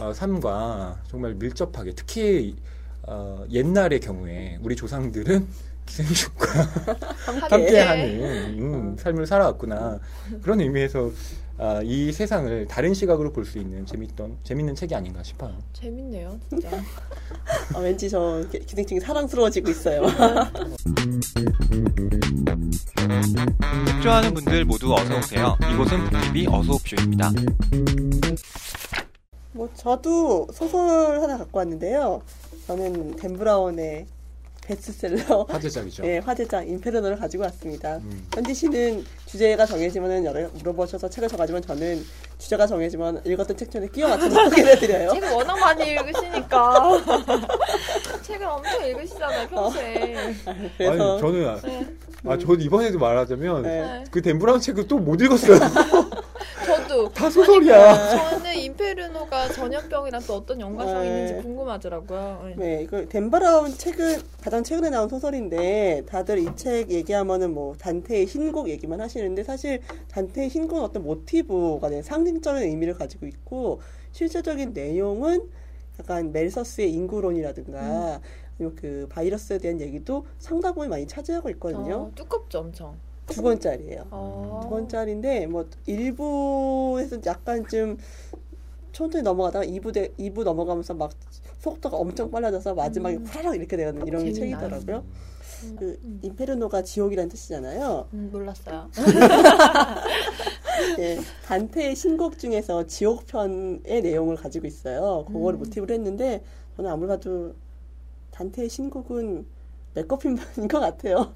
어, 0.00 0.12
삶과 0.12 1.02
정말 1.06 1.34
밀접하게 1.34 1.92
특히 1.94 2.56
어, 3.02 3.44
옛날의 3.50 4.00
경우에 4.00 4.58
우리 4.62 4.74
조상들은 4.74 5.40
기 5.40 5.46
생충과 5.86 6.46
함께하는 7.50 8.58
음, 8.60 8.96
삶을 8.98 9.26
살아왔구나 9.26 9.98
그런 10.42 10.60
의미에서 10.60 11.10
아, 11.56 11.80
이 11.84 12.10
세상을 12.12 12.66
다른 12.66 12.94
시각으로 12.94 13.32
볼 13.32 13.44
수 13.44 13.58
있는 13.58 13.86
재밌던 13.86 14.38
재밌는 14.42 14.74
책이 14.74 14.92
아닌가 14.94 15.22
싶어요. 15.22 15.56
재밌네요, 15.72 16.36
진짜. 16.48 16.68
아, 17.74 17.78
왠지 17.78 18.10
저 18.10 18.44
기- 18.50 18.58
기생충이 18.58 18.98
사랑스러워지고 19.00 19.70
있어요. 19.70 20.02
책 23.86 24.02
좋아하는 24.02 24.34
분들 24.34 24.64
모두 24.64 24.92
어서 24.94 25.16
오세요. 25.18 25.56
이곳은 25.72 26.04
북TV 26.10 26.46
어서 26.48 26.72
옵쇼입니다. 26.72 27.30
뭐 29.52 29.68
저도 29.74 30.48
소설 30.52 31.20
하나 31.20 31.38
갖고 31.38 31.58
왔는데요. 31.58 32.22
저는 32.66 33.14
댄 33.16 33.36
브라운의 33.38 34.06
베스트셀러 34.66 35.46
화제작이죠. 35.48 36.04
예, 36.06 36.18
화제작 36.18 36.66
인페르노를 36.68 37.18
가지고 37.18 37.44
왔습니다. 37.44 37.96
음. 37.96 38.26
현지 38.34 38.54
씨는 38.54 39.04
주제가 39.26 39.66
정해지면은 39.66 40.24
여러 40.24 40.48
물어보셔서 40.48 41.08
책을 41.10 41.28
정하지만 41.28 41.62
저는 41.62 42.04
주제가 42.38 42.66
정해지면 42.66 43.22
읽었던 43.24 43.56
책 43.56 43.70
중에 43.70 43.88
끼워 43.92 44.08
맞춰서 44.08 44.44
소개를 44.50 44.72
해드려요. 44.76 45.10
책을 45.12 45.30
워낙 45.32 45.58
많이 45.58 45.90
읽으시니까. 45.90 47.00
책을 48.22 48.46
엄청 48.46 48.86
읽으시잖아요, 48.86 49.48
평소에. 49.48 50.34
그래서 50.78 50.92
아니 51.12 51.20
저는 51.20 51.48
아, 51.48 51.60
네. 51.62 51.86
아 52.26 52.38
저는 52.38 52.60
이번에도 52.60 52.98
말하자면 52.98 53.62
네. 53.62 54.04
그 54.10 54.22
덴브라운 54.22 54.60
책을 54.60 54.88
또 54.88 54.98
못 54.98 55.20
읽었어요. 55.20 55.58
저도. 56.94 57.08
다 57.12 57.28
소설이야. 57.28 58.30
저는 58.30 58.54
인페르노가 58.56 59.48
전염병이랑 59.48 60.22
또 60.26 60.34
어떤 60.34 60.60
연관성이 60.60 61.08
네. 61.08 61.14
있는지 61.26 61.42
궁금하더라고요. 61.42 62.42
네. 62.44 62.54
네, 62.76 62.82
이거 62.82 63.04
댄 63.06 63.30
브라운 63.30 63.72
책은 63.76 64.20
가장 64.40 64.62
최근에 64.62 64.90
나온 64.90 65.08
소설인데 65.08 66.04
다들 66.06 66.38
이 66.38 66.54
책 66.54 66.90
얘기하면은 66.90 67.52
뭐 67.52 67.74
단테의 67.76 68.26
흰곡 68.26 68.68
얘기만 68.68 69.00
하시는데 69.00 69.42
사실 69.42 69.80
단테의 70.12 70.48
흰곡은 70.48 70.82
어떤 70.84 71.02
모티브가 71.02 71.88
된 71.90 72.02
상징적인 72.02 72.62
의미를 72.62 72.94
가지고 72.94 73.26
있고 73.26 73.80
실제적인 74.12 74.72
내용은 74.72 75.50
약간 75.98 76.30
멜서스의 76.32 76.92
인구론이라든가 76.92 78.20
아니면 78.58 78.76
그 78.76 79.08
바이러스에 79.10 79.58
대한 79.58 79.80
얘기도 79.80 80.26
상당 80.38 80.74
부분 80.74 80.90
많이 80.90 81.06
차지하고 81.08 81.50
있거든요. 81.50 81.94
어, 81.96 82.12
두껍죠, 82.14 82.60
엄청. 82.60 82.96
두 83.26 83.42
권짜리예요. 83.42 84.06
어. 84.10 84.60
두 84.62 84.68
권짜리인데 84.68 85.46
뭐 85.46 85.66
일부에서 85.86 87.18
약간 87.26 87.66
좀 87.66 87.96
천천히 88.92 89.22
넘어가다가 89.22 89.64
2부 89.64 89.92
대 89.92 90.08
2부 90.18 90.44
넘어가면서 90.44 90.94
막 90.94 91.12
속도가 91.60 91.96
엄청 91.96 92.30
빨라져서 92.30 92.74
마지막에 92.74 93.16
음. 93.16 93.24
후라락 93.24 93.56
이렇게 93.56 93.76
되는 93.76 94.06
이런 94.06 94.20
재밌나요? 94.32 94.60
책이더라고요. 94.60 95.04
음, 95.64 95.76
그 95.78 95.98
음. 96.04 96.20
인페르노가 96.22 96.82
지옥이라는 96.82 97.28
뜻이잖아요. 97.30 98.08
음, 98.12 98.28
몰랐어요. 98.32 98.90
예, 100.98 101.18
단테의 101.46 101.96
신곡 101.96 102.38
중에서 102.38 102.86
지옥편의 102.86 104.02
내용을 104.02 104.36
가지고 104.36 104.66
있어요. 104.66 105.24
그거를 105.26 105.58
음. 105.58 105.60
모티브로 105.60 105.94
했는데 105.94 106.44
저는 106.76 106.90
아무래도 106.90 107.54
단테의 108.32 108.68
신곡은 108.68 109.46
맥거핀인 109.94 110.38
것 110.68 110.80
같아요. 110.80 111.32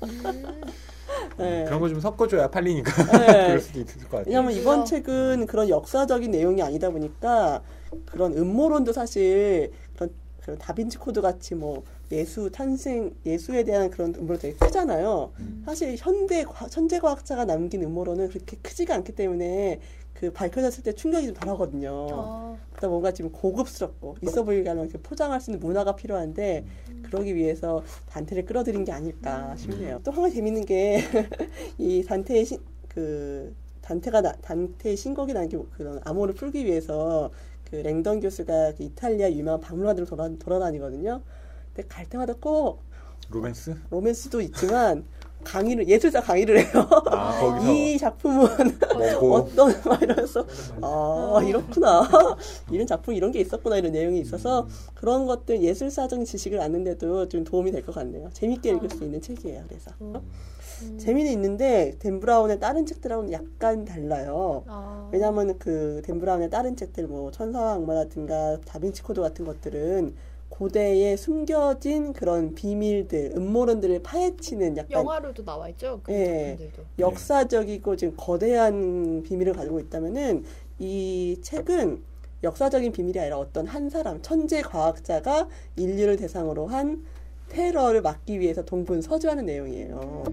음. 1.40 1.45
예. 1.45 1.64
그런 1.64 1.80
거 1.80 1.88
좀 1.88 2.00
섞어줘야 2.00 2.49
팔리니까 2.50 3.18
네. 3.18 3.26
그럴 3.47 3.61
수도 3.61 3.80
있을 3.80 4.00
것 4.02 4.11
같아요. 4.18 4.25
왜냐면 4.26 4.52
이번 4.52 4.85
책은 4.85 5.47
그런 5.47 5.68
역사적인 5.68 6.30
내용이 6.30 6.62
아니다 6.62 6.90
보니까 6.90 7.62
그런 8.07 8.37
음모론도 8.37 8.92
사실 8.92 9.71
그런, 9.95 10.11
그런 10.42 10.59
다빈치 10.59 10.99
코드 10.99 11.21
같이 11.21 11.54
뭐 11.54 11.83
예수 12.11 12.50
탄생 12.50 13.12
예수에 13.26 13.64
대한 13.64 13.90
그런 13.90 14.14
음모론 14.14 14.38
되게 14.38 14.57
크잖아요. 14.57 15.33
음. 15.40 15.62
사실 15.66 15.95
현대 15.99 16.42
과- 16.45 16.66
현재 16.73 16.99
과학자가 16.99 17.45
남긴 17.45 17.83
음모론은 17.85 18.28
그렇게 18.28 18.57
크지가 18.62 18.95
않기 18.95 19.12
때문에 19.12 19.80
그 20.18 20.32
밝혀졌을 20.32 20.82
때 20.82 20.92
충격이 20.92 21.26
좀 21.26 21.34
덜하거든요. 21.34 21.90
어, 21.92 22.58
그러다 22.70 22.88
뭔가 22.88 23.12
지금 23.12 23.30
고급스럽고 23.30 24.16
있어 24.22 24.42
보이게 24.42 24.68
하는 24.68 24.82
이렇게 24.82 24.98
포장할 24.98 25.40
수 25.40 25.52
있는 25.52 25.64
문화가 25.64 25.94
필요한데 25.94 26.64
그러기 27.04 27.37
위해서 27.37 27.84
단테를 28.08 28.44
끌어들인 28.44 28.84
게 28.84 28.90
아닐까 28.90 29.54
싶네요. 29.56 30.00
또한 30.02 30.22
가지 30.22 30.34
재밌는 30.34 30.64
게 30.64 31.04
이 31.78 32.02
단테의 32.02 32.44
신, 32.44 32.58
그 32.88 33.54
단테가 33.80 34.20
나, 34.20 34.32
단테의 34.32 34.96
신곡이 34.96 35.34
남긴 35.34 35.64
그런 35.70 36.00
암호를 36.04 36.34
풀기 36.34 36.64
위해서 36.64 37.30
그 37.70 37.76
랭던 37.76 38.18
교수가 38.18 38.75
그 38.75 38.82
이탈리아 38.82 39.30
유명한 39.30 39.60
박물관들을 39.60 40.08
돌아, 40.08 40.28
돌아다니거든요. 40.37 41.22
근데 41.72 41.88
갈 41.88 42.06
때마다 42.06 42.34
꼭 42.40 42.82
로맨스? 43.30 43.76
로맨스도 43.90 44.40
있지만 44.40 45.04
강의를 45.45 45.88
예술사 45.88 46.21
강의를 46.21 46.59
해요. 46.59 46.88
아 47.11 47.40
이 47.71 47.97
작품은 47.99 48.47
뭐고 48.95 49.35
어떤 49.37 49.75
막 49.85 50.02
이러면서 50.02 50.45
아 50.83 51.40
이렇구나 51.45 52.09
이런 52.71 52.87
작품 52.87 53.14
이런 53.14 53.33
게 53.33 53.40
있었구나 53.40 53.76
이런 53.76 53.92
내용이 53.92 54.18
있어서 54.21 54.66
그런 54.95 55.26
것들 55.26 55.62
예술사적인 55.62 56.25
지식을 56.25 56.61
아는데도 56.61 57.28
좀 57.28 57.45
도움이 57.45 57.71
될 57.73 57.78
것 57.88 57.95
같네요 57.95 58.28
재밌게 58.33 58.71
읽을 58.71 58.90
수 58.90 59.04
있는 59.04 59.21
책이에요 59.23 59.62
그래서 59.68 59.90
음. 60.02 60.14
음. 60.83 60.99
재미는 60.99 61.33
있는데 61.33 61.95
댄 61.99 62.21
브라운의 62.21 62.61
다른 62.61 62.85
책들하고는 62.85 63.33
약간 63.33 63.85
달라요 63.85 64.64
아. 64.66 65.09
왜냐하면 65.12 65.59
그 65.58 65.84
댄 65.84 66.18
브라운의 66.21 66.50
다른 66.50 66.76
책들 66.76 67.07
뭐 67.07 67.30
천사와 67.30 67.75
악마라든가 67.75 68.59
다빈치 68.66 69.02
코드 69.02 69.21
같은 69.21 69.45
것들은 69.45 70.14
고대에 70.48 71.16
숨겨진 71.16 72.12
그런 72.12 72.54
비밀들 72.54 73.32
음모론들을 73.36 74.02
파헤치는 74.02 74.76
약간 74.76 74.90
영화로도 74.90 75.44
나와 75.44 75.68
있죠. 75.68 76.00
그 76.02 76.12
예. 76.12 76.56
작품들도. 76.56 76.82
역사적이고 76.98 77.96
지금 77.96 78.14
거대한 78.16 79.22
비밀을 79.22 79.52
가지고 79.52 79.78
있다면은 79.80 80.44
이 80.78 81.38
책은 81.42 82.02
역사적인 82.42 82.92
비밀이 82.92 83.18
아니라 83.18 83.38
어떤 83.38 83.66
한 83.66 83.90
사람, 83.90 84.22
천재 84.22 84.62
과학자가 84.62 85.48
인류를 85.76 86.16
대상으로 86.16 86.66
한 86.66 87.04
테러를 87.48 88.02
막기 88.02 88.38
위해서 88.40 88.64
동분 88.64 89.00
서주하는 89.00 89.46
내용이에요. 89.46 90.24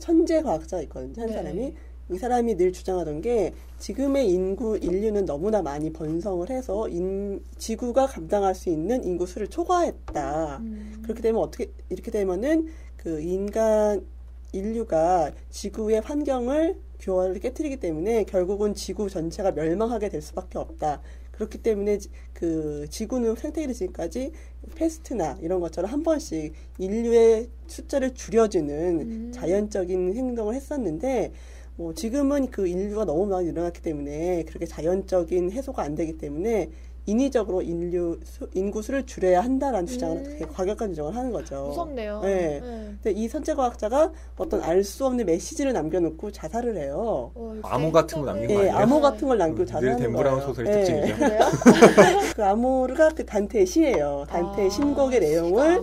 천재 0.00 0.42
과학자가 0.42 0.82
있거든요. 0.84 1.14
한 1.16 1.26
네. 1.28 1.32
사람이. 1.32 1.74
이 2.08 2.16
사람이 2.18 2.56
늘 2.56 2.72
주장하던 2.72 3.20
게 3.20 3.52
지금의 3.78 4.30
인구 4.30 4.76
인류는 4.78 5.24
너무나 5.24 5.60
많이 5.60 5.92
번성을 5.92 6.48
해서 6.50 6.88
인, 6.88 7.42
지구가 7.58 8.06
감당할 8.06 8.54
수 8.54 8.68
있는 8.70 9.02
인구 9.04 9.26
수를 9.26 9.48
초과했다. 9.48 10.58
음. 10.58 11.00
그렇게 11.02 11.20
되면 11.20 11.40
어떻게 11.42 11.70
이렇게 11.88 12.10
되면은 12.12 12.68
그 12.96 13.20
인간 13.20 14.06
인류가 14.52 15.32
지구의 15.50 16.00
환경을 16.00 16.78
교환을 17.00 17.40
깨뜨리기 17.40 17.78
때문에 17.78 18.24
결국은 18.24 18.72
지구 18.74 19.10
전체가 19.10 19.50
멸망하게 19.52 20.08
될 20.08 20.22
수밖에 20.22 20.58
없다. 20.58 21.02
그렇기 21.32 21.58
때문에 21.58 21.98
지- 21.98 22.08
그 22.32 22.86
지구는 22.88 23.34
생태계를 23.36 23.74
지금까지 23.74 24.32
패스트나 24.74 25.36
이런 25.42 25.60
것처럼 25.60 25.90
한 25.90 26.02
번씩 26.02 26.54
인류의 26.78 27.48
숫자를 27.66 28.14
줄여주는 28.14 29.00
음. 29.00 29.32
자연적인 29.34 30.14
행동을 30.16 30.54
했었는데 30.54 31.32
뭐 31.76 31.92
지금은 31.92 32.50
그 32.50 32.66
인류가 32.66 33.04
너무 33.04 33.26
많이 33.26 33.48
늘어났기 33.48 33.82
때문에 33.82 34.44
그렇게 34.44 34.64
자연적인 34.64 35.52
해소가 35.52 35.82
안 35.82 35.94
되기 35.94 36.16
때문에 36.16 36.70
인위적으로 37.06 37.62
인류 37.62 38.18
수, 38.24 38.48
인구 38.54 38.82
수를 38.82 39.06
줄여야 39.06 39.40
한다라는 39.40 39.86
주장을 39.86 40.16
음. 40.16 40.24
되게 40.24 40.44
과격한 40.44 40.90
주장을 40.90 41.14
하는 41.14 41.32
거죠. 41.32 41.66
무섭네요. 41.68 42.20
네. 42.22 42.60
네. 42.60 42.60
근데 43.02 43.12
이 43.12 43.28
천재 43.28 43.54
과학자가 43.54 44.12
어떤 44.36 44.62
알 44.62 44.86
수 44.86 45.04
없는 45.06 45.26
메시지를 45.26 45.72
남겨놓고 45.72 46.30
자살을 46.30 46.76
해요. 46.76 47.32
어, 47.34 47.56
암호 47.62 47.90
같은 47.90 48.20
거 48.20 48.26
남긴 48.26 48.48
거 48.48 48.54
예, 48.54 48.58
아니에요? 48.70 48.76
암호 48.76 49.00
같은 49.00 49.26
걸 49.26 49.38
남기고 49.38 49.64
늘 49.64 49.66
자살하는 49.66 50.02
댄 50.02 50.15
브라운 50.15 50.38
거예요. 50.38 50.48
소설의 50.48 50.72
예. 50.72 50.84
특징이죠. 50.84 51.16
그래요? 51.16 51.40
그 52.36 52.44
암호가 52.44 53.08
그 53.10 53.24
단테의 53.26 53.66
시예요. 53.66 54.26
단테의 54.28 54.66
아, 54.66 54.70
신곡의 54.70 55.20
내용을. 55.20 55.82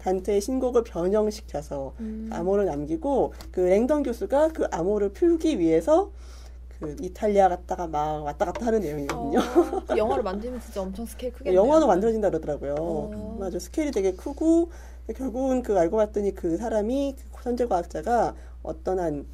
단테의 0.00 0.40
신곡을 0.40 0.84
변형시켜서 0.84 1.94
음. 2.00 2.28
암호를 2.32 2.66
남기고 2.66 3.32
그 3.50 3.60
랭던 3.60 4.02
교수가 4.02 4.48
그 4.48 4.66
암호를 4.70 5.10
풀기 5.10 5.58
위해서 5.58 6.10
그 6.82 6.96
이탈리아 7.00 7.48
갔다가 7.48 7.86
막 7.86 8.22
왔다 8.24 8.44
갔다 8.46 8.66
하는 8.66 8.80
내용이거든요. 8.80 9.38
어, 9.38 9.84
그 9.86 9.96
영화를 9.96 10.22
만들면 10.22 10.60
진짜 10.60 10.82
엄청 10.82 11.06
스케일 11.06 11.32
크겠네요. 11.32 11.60
영화도 11.60 11.86
만들어진다 11.86 12.30
그러더라고요. 12.30 12.74
어. 12.78 13.36
맞아 13.38 13.58
스케일이 13.58 13.90
되게 13.90 14.12
크고 14.12 14.70
결국은 15.16 15.62
그 15.62 15.78
알고 15.78 15.96
봤더니 15.96 16.34
그 16.34 16.56
사람이 16.56 17.16
그 17.32 17.42
선제과학자가 17.42 18.34
어떤 18.62 18.98
한 18.98 19.26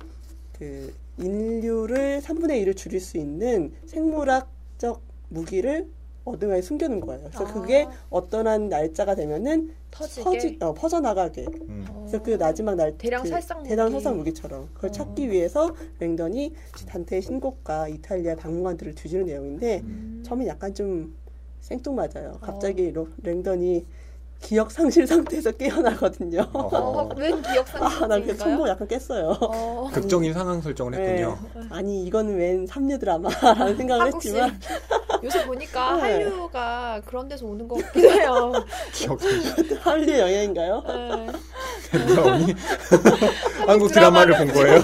그 0.58 0.92
인류를 1.18 2.20
3분의 2.20 2.64
1을 2.64 2.76
줄일 2.76 3.00
수 3.00 3.16
있는 3.16 3.72
생물학적 3.86 5.00
무기를 5.28 5.88
어딘가에 6.24 6.60
숨겨놓은 6.60 7.00
거예요. 7.00 7.22
그래서 7.24 7.46
아. 7.46 7.52
그게 7.52 7.86
어떤 8.10 8.46
한 8.46 8.68
날짜가 8.68 9.14
되면은 9.14 9.74
터지게. 9.90 10.22
퍼지, 10.24 10.58
어, 10.60 10.74
퍼져나가게. 10.74 11.46
음. 11.68 11.86
어. 11.90 12.00
그래서 12.06 12.22
그 12.22 12.30
마지막 12.32 12.74
날 12.74 12.96
대량 12.98 13.22
그 13.22 13.28
살상 13.28 13.58
무기. 13.58 13.68
대량 13.70 13.90
살상 13.90 14.16
무기처럼 14.16 14.68
그걸 14.74 14.90
어. 14.90 14.92
찾기 14.92 15.30
위해서 15.30 15.74
랭던이 15.98 16.52
단테의 16.86 17.22
신곡과 17.22 17.88
이탈리아 17.88 18.36
박물관들을 18.36 18.94
뒤지는 18.94 19.26
내용인데 19.26 19.80
음. 19.84 20.22
처음에 20.24 20.46
약간 20.46 20.74
좀 20.74 21.14
생뚱맞아요. 21.60 22.32
어. 22.36 22.38
갑자기 22.40 22.90
로- 22.92 23.08
랭던이 23.22 23.84
기억 24.40 24.70
상실 24.70 25.06
상태에서 25.06 25.50
깨어나거든요. 25.52 26.40
어, 26.52 26.60
어허. 26.60 27.14
웬 27.16 27.42
기억상 27.42 27.82
아, 27.82 28.06
나그 28.06 28.36
천보 28.36 28.68
약간 28.68 28.86
깼어요. 28.86 29.36
어. 29.40 29.90
극적인 29.92 30.32
상황 30.32 30.60
설정을 30.60 30.94
했군요. 30.94 31.38
네. 31.54 31.62
아니 31.70 32.04
이건 32.04 32.36
웬 32.36 32.66
삼류 32.66 32.98
드라마라는 32.98 33.76
생각을 33.76 34.06
한국식. 34.06 34.34
했지만 34.34 34.60
요새 35.24 35.44
보니까 35.44 35.96
네. 35.96 36.24
한류가 36.24 37.02
그런 37.04 37.28
데서 37.28 37.46
오는 37.46 37.66
것 37.66 37.84
같기도 37.84 38.10
해요. 38.10 38.52
기억 38.94 39.18
한류 39.80 40.18
영향인가요? 40.18 40.84
네. 40.86 41.26
드라마니 41.90 42.54
한국 43.66 43.88
드라마를 43.92 44.36
본 44.36 44.52
거예요. 44.52 44.78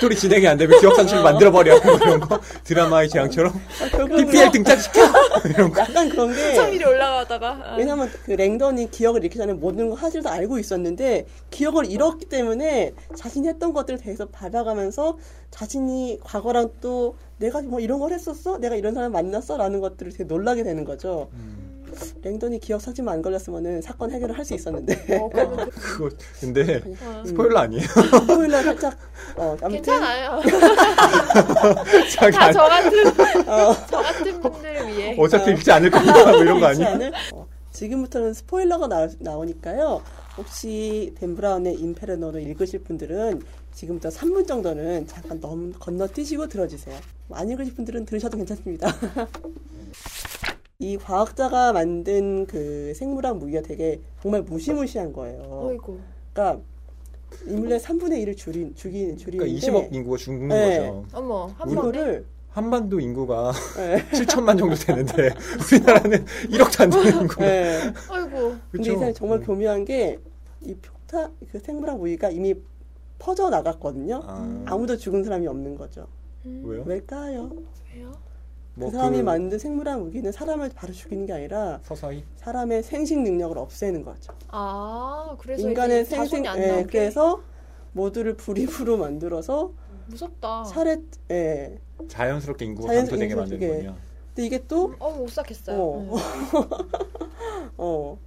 스토리 0.00 0.16
진행이 0.16 0.48
안 0.48 0.56
되면 0.56 0.80
기억 0.80 0.94
상실 0.96 1.22
만들어 1.22 1.52
버려 1.52 1.78
뭐 1.78 1.94
이런 1.96 2.20
거 2.20 2.40
드라마의 2.64 3.10
재앙처럼 3.10 3.52
아, 3.52 3.88
결국은 3.90 4.24
PPL 4.24 4.50
등장시켜 4.50 5.02
이런 5.44 5.70
거. 5.70 5.80
약간 5.82 6.08
그런 6.08 6.34
게참 6.34 6.72
위로 6.72 6.88
올라가다가 6.88 7.60
아. 7.62 7.76
왜냐면 7.76 8.10
그 8.24 8.30
랭던이 8.30 8.90
기억을 8.90 9.22
잃기 9.22 9.36
전에 9.36 9.52
모든 9.52 9.90
거 9.90 9.96
사실도 9.96 10.30
알고 10.30 10.58
있었는데 10.58 11.26
기억을 11.50 11.90
잃었기 11.90 12.30
때문에 12.30 12.94
자신이 13.14 13.46
했던 13.48 13.74
것들을 13.74 14.00
계속 14.00 14.32
받아가면서 14.32 15.18
자신이 15.50 16.20
과거랑 16.24 16.70
또 16.80 17.16
내가 17.36 17.60
뭐 17.60 17.78
이런 17.78 17.98
걸 17.98 18.12
했었어? 18.12 18.56
내가 18.56 18.76
이런 18.76 18.94
사람 18.94 19.12
만났어? 19.12 19.58
라는 19.58 19.80
것들을 19.80 20.12
되게 20.12 20.24
놀라게 20.24 20.62
되는 20.62 20.86
거죠. 20.86 21.28
음, 21.34 21.59
랭던이 22.22 22.58
기억 22.60 22.80
사진만 22.80 23.14
안 23.14 23.22
걸렸으면은 23.22 23.80
사건 23.82 24.10
해결을 24.10 24.36
할 24.36 24.44
수 24.44 24.54
있었는데. 24.54 25.18
어, 25.18 25.28
그거 25.70 26.10
근데 26.40 26.82
어. 27.02 27.22
스포일러 27.26 27.58
아니에요? 27.60 27.86
토요일날 28.26 28.64
살짝, 28.64 28.96
어, 29.36 29.50
아무튼. 29.62 29.70
괜찮아요. 29.70 30.40
자기 32.16 32.36
다 32.36 32.44
안- 32.46 32.52
저 32.52 32.60
같은 32.60 33.48
어, 33.48 33.74
저 33.90 33.96
같은 33.98 34.40
분들을 34.40 34.88
위해. 34.88 35.16
어차피 35.20 35.50
읽지 35.52 35.70
않을 35.72 35.90
겁니다. 35.90 36.30
뭐 36.32 36.40
이런 36.42 36.58
거 36.60 36.66
아니에요? 36.66 37.10
어, 37.34 37.46
지금부터는 37.72 38.34
스포일러가 38.34 38.88
나, 38.88 39.08
나오니까요. 39.18 40.02
혹시 40.36 41.14
댄 41.18 41.34
브라운의 41.36 41.74
인페르노를 41.74 42.42
읽으실 42.42 42.80
분들은 42.84 43.42
지금부터 43.74 44.08
3분 44.08 44.46
정도는 44.46 45.06
잠깐 45.06 45.38
넘, 45.40 45.72
건너뛰시고 45.78 46.48
들어주세요. 46.48 46.96
뭐안 47.28 47.48
읽으실 47.50 47.74
분들은 47.74 48.04
들으셔도 48.06 48.36
괜찮습니다. 48.36 48.88
이 50.80 50.96
과학자가 50.96 51.72
만든 51.74 52.46
그 52.46 52.92
생물학 52.96 53.36
무기가 53.38 53.60
되게 53.60 54.00
정말 54.22 54.42
무시무시한 54.42 55.12
거예요. 55.12 55.42
어이구. 55.68 55.98
그러니까 56.32 56.64
인물의 57.46 57.78
3분의 57.78 58.24
1을 58.24 58.36
줄인, 58.36 58.74
줄인, 58.74 59.16
줄이는데 59.16 59.36
그러니까 59.36 59.44
20억 59.88 59.94
인구가 59.94 60.16
죽는 60.16 60.48
네. 60.48 60.78
거죠. 60.78 61.04
어머 61.12 61.46
한. 61.58 61.70
이거를 61.70 62.24
한반도 62.48 62.98
인구가 62.98 63.52
네. 63.76 63.98
7천만 64.10 64.58
정도 64.58 64.74
되는데 64.74 65.30
우리나라는 65.70 66.24
1억도 66.24 66.80
안 66.80 66.90
되는 66.90 67.20
인구. 67.20 67.40
네. 67.40 67.78
어이구. 68.10 68.56
근데 68.72 68.90
이 68.90 68.94
사람이 68.96 69.14
정말 69.14 69.38
음. 69.38 69.44
교묘한 69.44 69.84
게 69.84 70.18
이 70.62 70.74
폭탄 70.74 71.32
그 71.50 71.58
생물학 71.58 71.98
무기가 71.98 72.28
이미 72.30 72.54
퍼져 73.18 73.48
나갔거든요. 73.48 74.20
아, 74.24 74.62
아무도 74.66 74.96
죽은 74.96 75.24
사람이 75.24 75.46
없는 75.46 75.74
거죠. 75.74 76.06
음, 76.44 76.62
왜요? 76.64 76.82
왜일까요? 76.86 77.50
왜요? 77.94 78.12
뭐 78.80 78.90
그 78.90 78.96
사람이 78.96 79.18
그 79.18 79.22
만든 79.22 79.58
생물학 79.58 80.00
무기는 80.02 80.32
사람을 80.32 80.70
바로 80.74 80.92
죽이는 80.92 81.26
게 81.26 81.32
아니라 81.34 81.80
서서히 81.84 82.24
사람의 82.36 82.82
생식 82.82 83.20
능력을 83.20 83.56
없애는 83.58 84.04
거죠. 84.04 84.32
아 84.48 85.36
그래서 85.38 85.68
인간의 85.68 86.06
생식, 86.06 86.46
안 86.46 86.58
예, 86.58 86.68
나오게. 86.68 86.86
그래서 86.86 87.42
모두를 87.92 88.34
불입으로 88.36 88.96
만들어서 88.96 89.72
무섭다. 90.06 90.64
살해, 90.64 90.98
예. 91.30 91.78
자연스럽게 92.08 92.64
인구가 92.64 92.92
감소되게 92.92 93.34
만드는 93.34 93.68
거군요. 93.68 93.96
근데 94.28 94.46
이게 94.46 94.66
또, 94.66 94.94
어 94.98 95.18
오싹했어요. 95.18 95.76
어. 95.76 95.98
네. 95.98 96.10
어, 97.76 98.18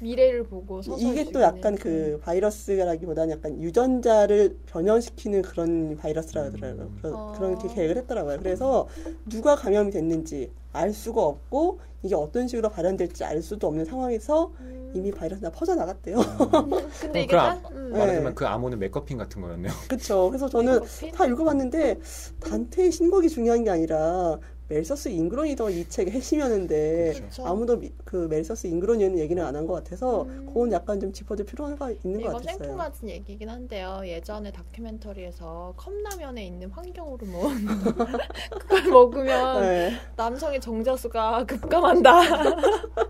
미래를 0.00 0.44
보고 0.44 0.80
이게 0.98 1.30
또 1.32 1.40
약간 1.40 1.74
그 1.76 2.20
바이러스라기보다는 2.22 3.36
약간 3.36 3.62
유전자를 3.62 4.56
변형시키는 4.66 5.42
그런 5.42 5.96
바이러스라 5.96 6.44
하더라고요. 6.44 6.82
음. 6.84 6.98
그런- 7.00 7.14
아. 7.16 7.32
그렇게 7.36 7.68
계획을 7.68 7.96
했더라고요. 7.98 8.38
그래서 8.38 8.88
누가 9.26 9.56
감염이 9.56 9.90
됐는지 9.90 10.50
알 10.72 10.92
수가 10.92 11.22
없고 11.22 11.80
이게 12.02 12.14
어떤 12.14 12.46
식으로 12.46 12.68
발현될지 12.68 13.24
알 13.24 13.40
수도 13.42 13.66
없는 13.68 13.84
상황에서 13.86 14.52
음. 14.60 14.92
이미 14.94 15.10
바이러스가 15.10 15.50
퍼져 15.50 15.74
나갔대요. 15.74 16.16
근데 17.00 17.20
이게 17.22 17.26
그럼 17.28 17.62
딱 17.62 17.70
음. 17.72 17.90
네. 17.92 17.98
말하자면 17.98 18.34
그 18.34 18.46
암호는 18.46 18.78
맥거핀 18.78 19.16
같은 19.18 19.40
거였네요. 19.40 19.72
그렇죠. 19.88 20.28
그래서 20.28 20.48
저는 20.48 20.74
맥거핀? 20.74 21.12
다 21.12 21.26
읽어봤는데 21.26 21.98
단테의 22.40 22.92
신곡이 22.92 23.28
중요한 23.30 23.64
게 23.64 23.70
아니라 23.70 24.38
맬서스 24.68 25.08
인구론이 25.10 25.54
더 25.54 25.70
이 25.70 25.88
책의 25.88 26.12
핵심이었는데 26.14 27.12
그쵸. 27.28 27.46
아무도 27.46 27.76
미- 27.78 27.92
그 28.04 28.26
맬서스 28.28 28.66
인구론이라는 28.66 29.18
얘기는 29.18 29.42
안 29.44 29.54
한 29.54 29.66
것 29.66 29.74
같아서 29.74 30.22
음. 30.22 30.46
그건 30.46 30.72
약간 30.72 30.98
좀 31.00 31.12
짚어줄 31.12 31.46
필요가 31.46 31.70
있는 32.04 32.20
것 32.20 32.28
이거 32.28 32.32
같았어요. 32.38 32.58
생뚱 32.58 32.76
같은 32.76 33.08
얘기긴 33.08 33.48
한데요. 33.48 34.02
예전에 34.04 34.50
다큐멘터리에서 34.52 35.74
컵라면에 35.76 36.44
있는 36.46 36.68
환경호르몬 36.70 37.66
그걸 38.58 38.82
먹으면 38.90 39.60
네. 39.60 39.92
남성의 40.16 40.60
정자수가 40.60 41.44
급감한다. 41.46 42.20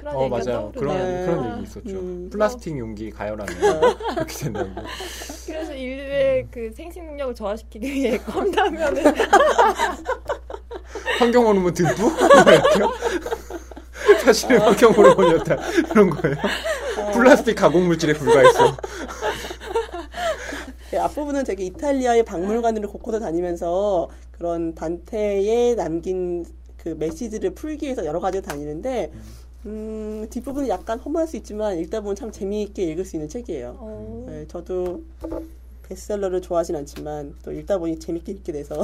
그런 0.00 0.16
어 0.16 0.28
맞아요. 0.28 0.70
그런 0.74 0.96
떠오르네요. 0.98 1.26
그런 1.26 1.38
아, 1.44 1.52
얘기 1.54 1.62
있었죠. 1.64 1.90
음. 1.98 2.28
플라스틱 2.30 2.78
용기 2.78 3.10
가열하면 3.10 3.46
그렇게 4.14 4.34
된다고. 4.34 4.70
그래서 5.46 5.74
인류의 5.74 6.48
그 6.50 6.70
생식 6.72 7.02
능력을 7.04 7.34
저하시키기 7.34 7.90
위해 7.90 8.18
컵라면을 8.24 9.02
환경 11.18 11.46
호르몬 11.46 11.74
듬뿍. 11.74 12.12
사실은 14.24 14.60
환경 14.60 14.92
호르몬이었다 14.92 15.56
그런 15.90 16.10
거예요. 16.10 16.36
플라스틱 17.12 17.54
가공 17.54 17.86
물질에 17.86 18.14
불과했어. 18.14 18.76
네, 20.90 20.98
앞부분은 20.98 21.44
되게 21.44 21.64
이탈리아의 21.64 22.24
박물관으로 22.24 22.90
곳곳을 22.90 23.20
다니면서 23.20 24.08
그런 24.32 24.74
단테에 24.74 25.74
남긴 25.74 26.44
그 26.76 26.90
메시지를 26.98 27.54
풀기 27.54 27.86
위해서 27.86 28.04
여러 28.04 28.20
가지를 28.20 28.42
다니는데 28.42 29.10
음, 29.66 30.26
뒷부분이 30.30 30.68
약간 30.68 30.98
허무할 30.98 31.26
수 31.26 31.36
있지만 31.36 31.78
읽다 31.78 32.00
보면 32.00 32.14
참 32.16 32.30
재미있게 32.30 32.82
읽을 32.82 33.04
수 33.04 33.16
있는 33.16 33.28
책이에요. 33.28 33.76
어, 33.78 34.26
네, 34.28 34.46
저도 34.46 35.02
베스트셀러를 35.88 36.40
좋아하진 36.40 36.76
않지만 36.76 37.34
또 37.44 37.52
읽다 37.52 37.78
보니 37.78 37.98
재밌게 37.98 38.32
읽게 38.32 38.52
돼서 38.52 38.80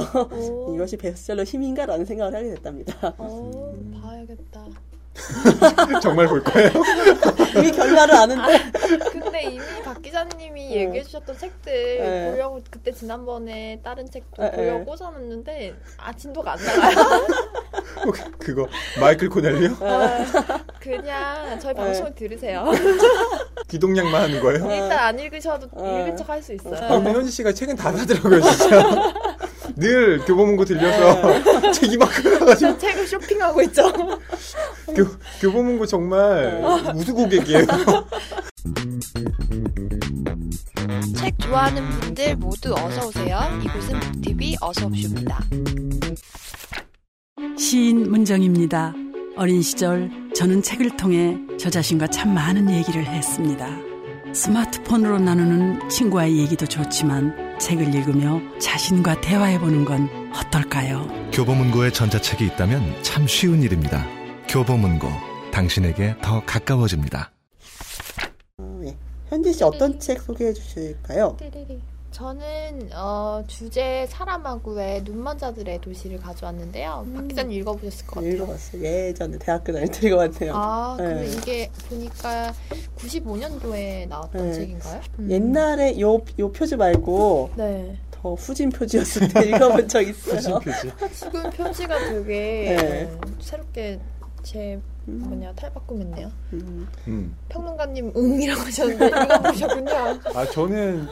오, 0.49 0.73
이것이 0.75 0.97
베스트셀러 0.97 1.43
힘인가라는 1.43 2.05
생각을 2.05 2.35
하게 2.35 2.49
됐답니다. 2.55 3.15
어, 3.17 3.73
봐야겠다. 4.01 4.67
정말 6.01 6.27
볼 6.27 6.43
거예요? 6.43 6.69
이미 7.57 7.71
결말을 7.71 8.15
아는데 8.15 8.71
근데 9.11 9.43
이미 9.43 9.61
박 9.83 10.01
기자님이 10.01 10.69
네. 10.69 10.75
얘기해 10.85 11.03
주셨던 11.03 11.37
책들 11.37 11.73
네. 11.99 12.31
보려고 12.31 12.61
그때 12.69 12.91
지난번에 12.91 13.79
다른 13.83 14.09
책도 14.09 14.41
네, 14.41 14.51
보려고 14.51 14.79
네. 14.79 14.85
꽂아놨는데 14.85 15.75
아 15.97 16.13
진도가 16.13 16.53
안 16.53 16.59
나가요. 16.63 17.27
혹시 18.05 18.23
그거 18.39 18.67
마이클 18.99 19.29
코넬리요? 19.29 19.75
그냥 20.79 21.59
저희 21.59 21.73
네. 21.73 21.79
방송을 21.79 22.15
들으세요. 22.15 22.65
기동량만 23.67 24.23
하는 24.23 24.41
거예요? 24.41 24.59
일단 24.71 24.91
안 24.99 25.19
읽으셔도 25.19 25.67
네. 25.77 26.01
읽은 26.01 26.17
척 26.17 26.29
할수 26.29 26.53
아, 26.53 26.55
있어요. 26.55 26.89
근데 26.89 27.11
현지 27.11 27.31
씨가 27.31 27.51
책은 27.53 27.75
다 27.75 27.91
사더라고요, 27.91 28.41
진짜. 28.41 29.13
늘 29.81 30.19
교보문고 30.19 30.63
들려서 30.63 31.71
책이 31.73 31.97
막 31.97 32.05
흘러가지고 32.05 32.71
저 32.71 32.77
책을 32.77 33.07
쇼핑하고 33.07 33.61
있죠. 33.63 33.91
교, 34.95 35.05
교보문고 35.41 35.85
정말 35.87 36.63
우수 36.95 37.13
고객이에요. 37.13 37.65
책 41.17 41.37
좋아하는 41.39 41.89
분들 41.89 42.35
모두 42.37 42.73
어서 42.73 43.07
오세요. 43.07 43.39
이곳은 43.63 43.99
북TV 43.99 44.57
어서 44.61 44.85
옵쇼입니다. 44.85 45.39
시인 47.57 48.09
문정입니다. 48.09 48.93
어린 49.35 49.61
시절 49.61 50.09
저는 50.35 50.61
책을 50.61 50.95
통해 50.97 51.37
저 51.59 51.69
자신과 51.69 52.07
참 52.07 52.33
많은 52.33 52.69
얘기를 52.71 53.05
했습니다. 53.05 53.67
스마트폰으로 54.33 55.19
나누는 55.19 55.89
친구와의 55.89 56.37
얘기도 56.37 56.65
좋지만 56.65 57.50
책을 57.61 57.93
읽으며 57.93 58.41
자신과 58.59 59.21
대화해보는 59.21 59.85
건 59.85 60.09
어떨까요? 60.33 61.07
교보문고에 61.31 61.91
전자책이 61.91 62.45
있다면 62.47 63.03
참 63.03 63.27
쉬운 63.27 63.61
일입니다. 63.61 64.05
교보문고, 64.49 65.07
당신에게 65.51 66.15
더 66.21 66.43
가까워집니다. 66.43 67.31
어, 68.57 68.81
예. 68.83 68.97
현지 69.29 69.53
씨 69.53 69.63
어떤 69.63 69.99
책 69.99 70.21
소개해 70.21 70.53
주실까요? 70.53 71.37
저는 72.11 72.89
어, 72.93 73.41
주제 73.47 74.05
사람하고의 74.09 75.03
눈먼 75.03 75.37
자들의 75.37 75.79
도시를 75.79 76.19
가져왔는데요. 76.19 77.07
박 77.15 77.27
기자님 77.27 77.59
읽어보셨을 77.59 78.05
것 78.05 78.15
같아요. 78.15 78.33
읽어봤어요. 78.33 78.83
예전에 78.83 79.37
대학교 79.37 79.71
다닐 79.71 79.87
때 79.87 80.07
읽어봤네요. 80.07 80.53
아, 80.53 80.95
근데 80.97 81.21
네. 81.21 81.37
이게 81.37 81.71
보니까 81.87 82.53
95년도에 82.97 84.07
나왔던 84.09 84.49
네. 84.49 84.53
책인가요? 84.53 85.01
음. 85.19 85.31
옛날에 85.31 85.99
요, 86.01 86.19
요 86.37 86.51
표지 86.51 86.75
말고 86.75 87.51
네. 87.55 87.97
더 88.11 88.33
후진 88.33 88.69
표지였을 88.69 89.29
때 89.29 89.45
읽어본 89.47 89.87
적 89.87 90.01
있어요. 90.01 90.59
표지. 90.59 90.91
지금 91.13 91.49
표지가 91.49 91.97
되게 92.09 92.75
네. 92.77 93.03
어, 93.05 93.21
새롭게 93.39 93.99
제 94.43 94.79
뭐냐 95.05 95.53
탈바꿈했네요. 95.53 96.31
음. 96.53 96.87
음. 97.07 97.35
평론가님 97.47 98.11
응이라고 98.15 98.61
하셨는데 98.61 99.07
읽어보셨군요. 99.07 99.91
아, 100.35 100.45
저는 100.51 101.07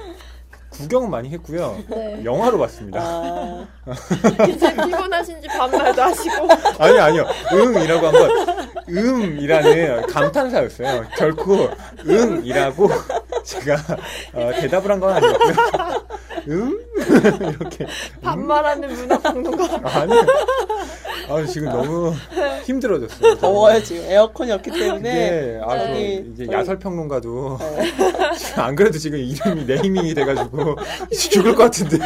구경은 0.69 1.09
많이 1.09 1.29
했고요. 1.29 1.77
네. 1.89 2.21
영화로 2.23 2.57
봤습니다. 2.59 2.99
아, 3.01 3.67
이제 4.47 4.73
피곤하신지 4.75 5.47
반말도 5.47 6.01
하시고. 6.01 6.47
아니, 6.77 6.97
아니요. 6.99 7.25
응이라고 7.51 8.07
한번, 8.07 8.29
음이라는 8.87 10.07
감탄사였어요. 10.07 11.05
결코 11.17 11.69
응이라고 12.07 12.87
제가 13.43 13.73
어, 14.33 14.51
대답을 14.59 14.91
한 14.91 14.99
건 14.99 15.13
아니었고요. 15.13 15.53
음? 16.49 16.79
이렇게. 17.59 17.85
반말하는 18.21 18.89
문화평론가. 18.93 19.81
아니. 19.83 20.13
아, 21.29 21.45
지금 21.45 21.69
너무 21.69 22.13
힘들어졌어요. 22.63 23.37
더워요 23.37 23.83
지금 23.83 24.03
에어컨이 24.09 24.51
없기 24.51 24.71
때문에 24.71 25.01
네, 25.01 25.61
아, 25.63 25.77
저 25.77 25.87
저기, 25.87 26.25
이제 26.33 26.47
야설 26.51 26.79
평론가도 26.79 27.57
네. 27.59 27.91
안 28.61 28.75
그래도 28.75 28.97
지금 28.97 29.19
이름이 29.19 29.65
네이밍이 29.65 30.13
돼가지고 30.15 30.58
죽을 31.11 31.55
것 31.55 31.63
같은데 31.63 31.97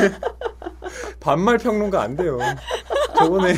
반말 1.20 1.58
평론가 1.58 2.02
안 2.02 2.16
돼요. 2.16 2.38
저번에 3.18 3.54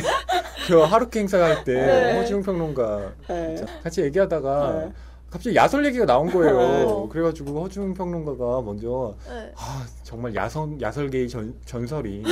저 0.68 0.84
하루키 0.84 1.18
행사 1.20 1.38
갈때 1.38 1.72
네. 1.72 2.18
허지웅 2.18 2.42
평론가 2.42 3.12
네. 3.28 3.64
같이 3.82 4.02
얘기하다가 4.02 4.72
네. 4.72 4.92
갑자기 5.30 5.56
야설 5.56 5.84
얘기가 5.86 6.06
나온 6.06 6.30
거예요. 6.30 6.58
네. 6.58 7.08
그래가지고 7.10 7.62
허지웅 7.62 7.94
평론가가 7.94 8.62
먼저 8.62 9.14
네. 9.28 9.52
아 9.56 9.86
정말 10.02 10.34
야성 10.34 10.80
야설계의 10.80 11.28
전, 11.28 11.54
전설이 11.64 12.24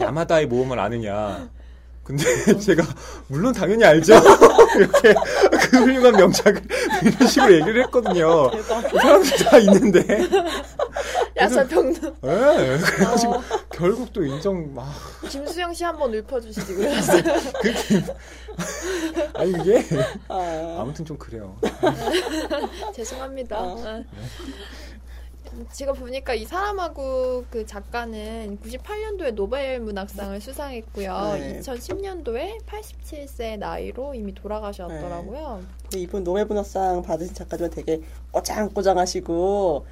야마다의 0.00 0.46
모험을 0.46 0.78
아느냐. 0.78 1.48
근데 2.06 2.24
제가 2.60 2.84
물론 3.26 3.52
당연히 3.52 3.84
알죠. 3.84 4.14
이렇게 4.78 5.14
그 5.70 5.78
훌륭한 5.78 6.12
명작을 6.12 6.62
이런 7.02 7.28
식으로 7.28 7.54
얘기를 7.54 7.82
했거든요. 7.84 8.50
그 8.50 8.62
사람들 8.62 9.36
다 9.38 9.58
있는데. 9.58 10.20
야설평론. 11.36 12.16
예, 12.24 12.78
그래가지고 12.78 13.34
어, 13.34 13.42
결국 13.70 14.12
또 14.12 14.24
인정 14.24 14.72
막 14.72 14.88
김수영 15.28 15.74
씨 15.74 15.82
한번 15.84 16.14
읊어주시지 16.14 16.74
그랬어요. 16.74 17.22
아니 19.34 19.50
이게 19.50 19.84
아, 20.28 20.76
아무튼 20.80 21.04
좀 21.04 21.18
그래요. 21.18 21.56
죄송합니다. 22.94 23.58
어. 23.58 23.82
네. 23.84 24.04
제가 25.72 25.92
보니까 25.92 26.34
이 26.34 26.44
사람하고 26.44 27.44
그 27.50 27.66
작가는 27.66 28.58
98년도에 28.62 29.34
노벨 29.34 29.80
문학상을 29.80 30.40
수상했고요. 30.40 31.32
네. 31.34 31.60
2010년도에 31.60 32.58
87세 32.66 33.58
나이로 33.58 34.14
이미 34.14 34.34
돌아가셨더라고요. 34.34 35.62
근데 35.82 35.98
이분 35.98 36.24
노벨 36.24 36.44
문학상 36.46 37.02
받으신 37.02 37.34
작가들은 37.34 37.70
되게 37.70 38.00
꼬장꼬장하시고 38.32 39.86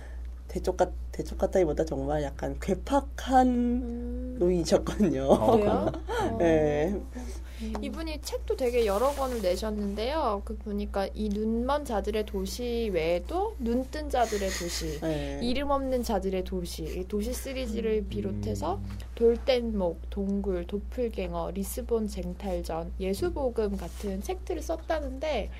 대쪽 0.48 0.76
같 0.76 0.92
대쪽 1.12 1.38
같다기보다 1.38 1.84
정말 1.84 2.22
약간 2.24 2.56
괴팍한 2.60 3.46
음, 3.46 4.36
노인이셨거든요. 4.38 5.32
아, 5.32 5.90
그 6.38 7.06
네. 7.72 7.86
이분이 7.86 8.20
책도 8.22 8.56
되게 8.56 8.86
여러 8.86 9.10
권을 9.12 9.42
내셨는데요. 9.42 10.42
그 10.44 10.56
보니까 10.56 11.08
이 11.14 11.28
눈먼 11.28 11.84
자들의 11.84 12.26
도시 12.26 12.90
외에도 12.92 13.54
눈 13.58 13.84
뜬 13.90 14.10
자들의 14.10 14.50
도시, 14.50 15.00
네. 15.00 15.40
이름 15.42 15.70
없는 15.70 16.02
자들의 16.02 16.44
도시, 16.44 16.84
이 16.84 17.06
도시 17.06 17.32
시리즈를 17.32 18.06
비롯해서 18.08 18.80
돌뗏목, 19.14 20.10
동굴, 20.10 20.66
도플갱어, 20.66 21.52
리스본 21.52 22.08
쟁탈전, 22.08 22.94
예수복음 22.98 23.76
같은 23.76 24.22
책들을 24.22 24.62
썼다는데 24.62 25.50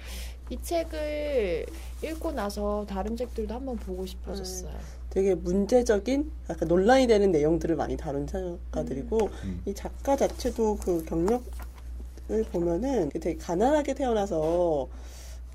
이 0.50 0.58
책을 0.60 1.66
읽고 2.02 2.32
나서 2.32 2.84
다른 2.88 3.16
책들도 3.16 3.54
한번 3.54 3.76
보고 3.76 4.04
싶어졌어요. 4.04 4.72
되게 5.10 5.34
문제적인 5.34 6.30
약간 6.50 6.68
논란이 6.68 7.06
되는 7.06 7.30
내용들을 7.30 7.76
많이 7.76 7.96
다룬 7.96 8.26
작가들이고 8.26 9.30
음. 9.44 9.62
이 9.64 9.72
작가 9.72 10.16
자체도 10.16 10.78
그 10.82 11.04
경력을 11.04 11.44
보면은 12.52 13.10
되게 13.10 13.36
가난하게 13.36 13.94
태어나서 13.94 14.88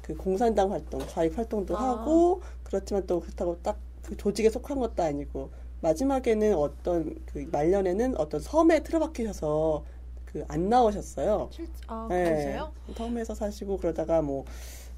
그 0.01 0.15
공산당 0.15 0.71
활동, 0.71 0.99
좌익 1.07 1.37
활동도 1.37 1.77
아. 1.77 1.89
하고 1.89 2.41
그렇지만 2.63 3.05
또 3.07 3.19
그렇다고 3.19 3.57
딱 3.61 3.77
그 4.09 4.17
조직에 4.17 4.49
속한 4.49 4.79
것도 4.79 5.03
아니고 5.03 5.51
마지막에는 5.81 6.55
어떤 6.55 7.15
그 7.27 7.47
말년에는 7.51 8.17
어떤 8.17 8.39
섬에 8.39 8.81
틀어박히셔서 8.81 9.83
그 10.25 10.43
안 10.47 10.67
나오셨어요. 10.69 11.49
실, 11.51 11.67
아, 11.87 12.07
네. 12.09 12.23
그러세요? 12.23 12.71
섬에서 12.95 13.35
사시고 13.35 13.77
그러다가 13.77 14.23
뭐 14.23 14.45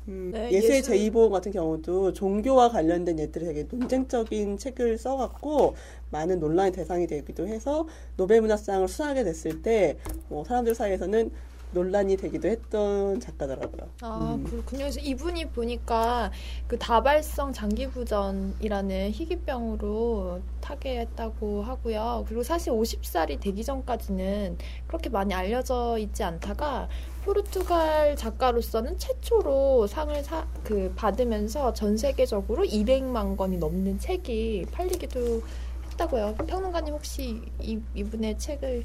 음, 0.08 0.32
네, 0.34 0.50
예수의 0.52 0.78
예수- 0.78 0.92
제2보험 0.92 1.30
같은 1.32 1.52
경우도 1.52 2.14
종교와 2.14 2.70
관련된 2.70 3.20
예들이 3.20 3.44
되게 3.46 3.64
논쟁적인 3.70 4.58
책을 4.58 4.98
써갖고 4.98 5.76
많은 6.12 6.40
논란의 6.40 6.72
대상이 6.72 7.06
되기도 7.08 7.48
해서 7.48 7.86
노벨문학상을 8.16 8.88
수상하게 8.88 9.26
됐을 9.26 9.62
때 9.62 9.98
뭐 10.30 10.46
사람들 10.46 10.74
사이에서는 10.74 11.32
논란이 11.72 12.18
되기도 12.18 12.48
했던 12.50 13.20
작가더라고요. 13.20 13.90
아, 14.02 14.36
음. 14.38 14.44
그렇군요. 14.44 14.80
그래서 14.84 15.00
이분이 15.00 15.50
보니까 15.52 16.32
그 16.68 16.78
다발성 16.78 17.54
장기부전이라는 17.54 19.12
희귀병으로 19.12 20.42
타계했다고 20.62 21.64
하고요. 21.64 22.26
그리고 22.28 22.44
사실 22.44 22.74
50살이 22.74 23.40
되기 23.40 23.64
전까지는 23.64 24.58
그렇게 24.88 25.10
많이 25.10 25.34
알려져 25.34 25.98
있지 25.98 26.24
않다가 26.24 26.90
포르투갈 27.24 28.16
작가로서는 28.16 28.98
최초로 28.98 29.88
상을 29.88 30.24
사, 30.24 30.48
그 30.64 30.92
받으면서 30.96 31.74
전 31.74 31.96
세계적으로 31.98 32.64
200만 32.64 33.38
권이 33.38 33.58
넘는 33.58 34.00
책이 34.00 34.66
팔리기도 34.72 35.42
했다고요. 35.92 36.36
평론가님 36.48 36.94
혹시 36.96 37.42
이, 37.60 37.80
이분의 37.96 38.38
책을 38.40 38.84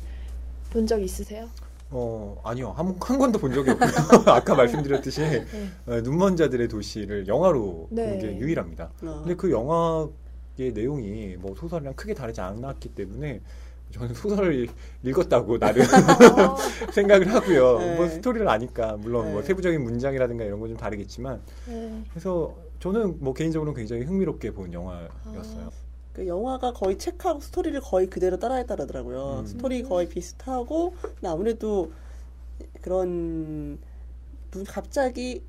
본 0.71 0.87
적 0.87 1.01
있으세요? 1.03 1.49
어 1.91 2.41
아니요 2.45 2.71
한, 2.73 2.97
한 3.01 3.19
권도 3.19 3.39
본 3.39 3.53
적이 3.53 3.71
없고요. 3.71 3.91
아까 4.35 4.55
말씀드렸듯이 4.55 5.23
어, 5.87 6.01
눈먼 6.03 6.37
자들의 6.37 6.67
도시를 6.69 7.29
영화로 7.29 7.89
네. 7.91 8.11
본게 8.11 8.39
유일합니다. 8.39 8.91
어. 9.03 9.21
근데 9.23 9.35
그 9.37 9.51
영화의 9.51 10.73
내용이 10.75 11.37
뭐 11.39 11.55
소설이랑 11.55 11.95
크게 11.95 12.13
다르지 12.15 12.41
않았기 12.41 12.89
때문에 12.91 13.41
저는 13.93 14.15
소설을 14.15 14.67
읽었다고 15.05 15.59
나름 15.61 15.83
어, 16.41 16.57
생각을 16.93 17.33
하고요. 17.33 17.79
네. 17.79 17.97
뭐 17.97 18.09
스토리를 18.09 18.49
아니까 18.49 18.97
물론 18.97 19.31
뭐 19.31 19.41
네. 19.43 19.47
세부적인 19.47 19.81
문장이라든가 19.83 20.43
이런 20.45 20.59
건 20.59 20.69
좀 20.69 20.77
다르겠지만 20.77 21.41
네. 21.69 22.03
그래서 22.11 22.53
저는 22.81 23.19
뭐 23.21 23.33
개인적으로는 23.33 23.77
굉장히 23.77 24.03
흥미롭게 24.03 24.51
본 24.51 24.73
영화였어요. 24.73 25.71
그 26.17 26.27
영화가 26.27 26.73
거의 26.73 26.97
책하고 26.97 27.41
스토리를 27.41 27.79
거의 27.83 28.07
그대로 28.07 28.39
따라했다더라고요. 28.39 29.41
음. 29.41 29.47
스토리 29.47 29.83
거의 29.83 30.09
비슷하고 30.09 30.95
근데 31.03 31.29
아무래도 31.29 31.93
그런 32.81 33.79
눈 34.51 34.65
갑자기 34.65 35.43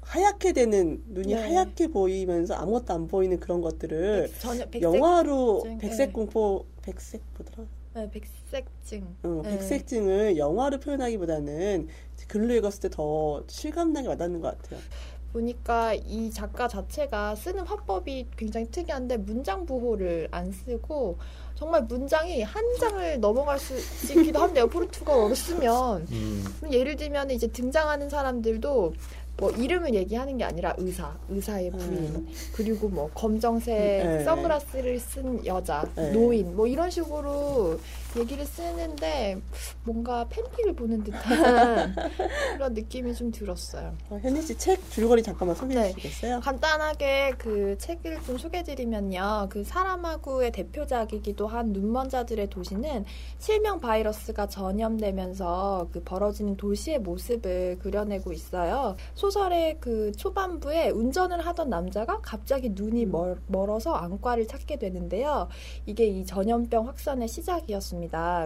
하얗게 0.00 0.54
되는 0.54 1.02
눈이 1.08 1.34
네. 1.34 1.42
하얗게 1.42 1.88
보이면서 1.88 2.54
아무것도 2.54 2.94
안 2.94 3.08
보이는 3.08 3.38
그런 3.38 3.60
것들을 3.60 4.22
백- 4.32 4.40
전혀 4.40 4.64
백색 4.64 4.82
영화로 4.82 5.60
증, 5.64 5.78
백색 5.78 6.08
네. 6.08 6.12
공포 6.14 6.64
백색 6.80 7.20
뭐더라? 7.36 7.68
네, 7.94 8.10
백색증. 8.10 9.16
어, 9.22 9.40
네. 9.44 9.50
백색증을 9.50 10.38
영화로 10.38 10.80
표현하기보다는 10.80 11.88
글로 12.26 12.54
읽었을 12.54 12.80
때 12.80 12.88
더 12.88 13.44
실감나게 13.48 14.08
와닿는 14.08 14.40
것 14.40 14.56
같아요. 14.62 14.80
보니까 15.34 15.94
이 15.94 16.30
작가 16.30 16.68
자체가 16.68 17.34
쓰는 17.34 17.64
화법이 17.64 18.28
굉장히 18.36 18.70
특이한데 18.70 19.16
문장 19.18 19.66
부호를 19.66 20.28
안 20.30 20.52
쓰고 20.52 21.18
정말 21.56 21.82
문장이 21.82 22.42
한 22.42 22.64
장을 22.80 23.20
넘어갈 23.20 23.58
수 23.58 23.74
있기도 24.16 24.40
한데요. 24.40 24.68
포르투갈어로 24.68 25.34
쓰면 25.34 26.06
음, 26.10 26.44
예를 26.70 26.96
들면 26.96 27.32
이제 27.32 27.48
등장하는 27.48 28.08
사람들도 28.08 28.94
뭐 29.36 29.50
이름을 29.50 29.94
얘기하는 29.94 30.38
게 30.38 30.44
아니라 30.44 30.74
의사, 30.78 31.12
의사의 31.28 31.72
부인, 31.72 32.28
그리고 32.52 32.88
뭐 32.88 33.10
검정색 33.14 33.74
네. 33.74 34.24
선글라스를 34.24 35.00
쓴 35.00 35.44
여자, 35.44 35.84
네. 35.96 36.12
노인, 36.12 36.54
뭐 36.54 36.68
이런 36.68 36.88
식으로 36.88 37.80
얘기를 38.16 38.44
쓰는데 38.46 39.40
뭔가 39.84 40.26
팬픽을 40.28 40.74
보는 40.74 41.04
듯한 41.04 41.94
그런 42.56 42.74
느낌이 42.74 43.14
좀 43.14 43.30
들었어요. 43.30 43.94
어, 44.10 44.18
현희 44.22 44.40
씨 44.42 44.54
책 44.56 44.88
줄거리 44.90 45.22
잠깐만 45.22 45.56
소개해 45.56 45.82
네. 45.82 45.92
주시겠어요? 45.92 46.40
간단하게 46.40 47.34
그 47.38 47.76
책을 47.78 48.22
좀 48.22 48.38
소개드리면요. 48.38 49.48
그 49.50 49.64
사람하고의 49.64 50.52
대표작이기도 50.52 51.46
한 51.46 51.72
눈먼 51.72 52.08
자들의 52.08 52.48
도시는 52.50 53.04
실명 53.38 53.80
바이러스가 53.80 54.46
전염되면서 54.46 55.88
그 55.92 56.02
벌어지는 56.02 56.56
도시의 56.56 57.00
모습을 57.00 57.78
그려내고 57.80 58.32
있어요. 58.32 58.96
소설의 59.14 59.78
그 59.80 60.12
초반부에 60.12 60.90
운전을 60.90 61.44
하던 61.46 61.68
남자가 61.68 62.20
갑자기 62.22 62.70
눈이 62.70 63.06
음. 63.06 63.10
멀, 63.10 63.36
멀어서 63.48 63.92
안과를 63.94 64.46
찾게 64.46 64.78
되는데요. 64.78 65.48
이게 65.86 66.06
이 66.06 66.24
전염병 66.24 66.86
확산의 66.86 67.28
시작이었습니다. 67.28 68.03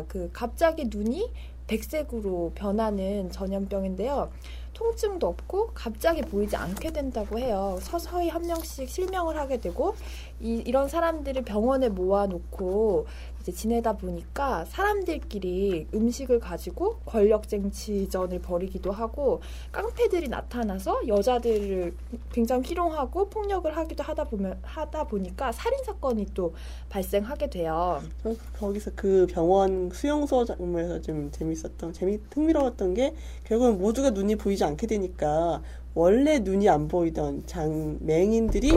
그 0.09 0.31
갑자기 0.33 0.87
눈이 0.87 1.31
백색으로 1.67 2.53
변하는 2.55 3.31
전염병인데요. 3.31 4.31
통증도 4.73 5.27
없고 5.27 5.73
갑자기 5.75 6.23
보이지 6.23 6.57
않게 6.57 6.93
된다고 6.93 7.39
해요. 7.39 7.79
서서히 7.81 8.29
한 8.29 8.43
명씩 8.43 8.89
실명을 8.89 9.37
하게 9.37 9.61
되고 9.61 9.95
이, 10.41 10.63
이런 10.67 10.89
사람들을 10.89 11.43
병원에 11.43 11.89
모아놓고 11.89 13.07
이제 13.41 13.53
지내다 13.53 13.97
보니까 13.97 14.65
사람들끼리 14.67 15.89
음식을 15.95 16.39
가지고 16.39 16.99
권력쟁취전을 17.07 18.41
벌이기도 18.41 18.93
하고 18.93 19.41
깡패들이 19.73 20.29
나타나서 20.29 21.09
여자들을 21.09 21.95
굉장히 22.33 22.69
희롱하고 22.69 23.31
폭력을 23.31 23.75
하기도 23.77 24.03
하다 24.03 24.25
보면 24.25 24.59
하다 24.63 25.05
보니까 25.05 25.53
살인 25.53 25.83
사건이 25.85 26.27
또 26.35 26.55
발생하게 26.89 27.51
돼요. 27.51 28.03
저 28.23 28.35
거기서 28.59 28.93
그 28.95 29.27
병원 29.31 29.91
수용소 29.91 30.45
장면에서 30.45 31.01
좀 31.01 31.31
재밌었던 31.31 31.93
재미 31.93 32.19
흥미로웠던 32.33 32.95
게 32.95 33.15
결국은 33.45 33.79
모두가 33.79 34.11
눈이 34.11 34.37
보이지 34.37 34.65
않게 34.65 34.87
되니까 34.87 35.63
원래 35.95 36.39
눈이 36.39 36.69
안 36.69 36.87
보이던 36.87 37.47
장 37.47 37.99
맹인들이 38.01 38.71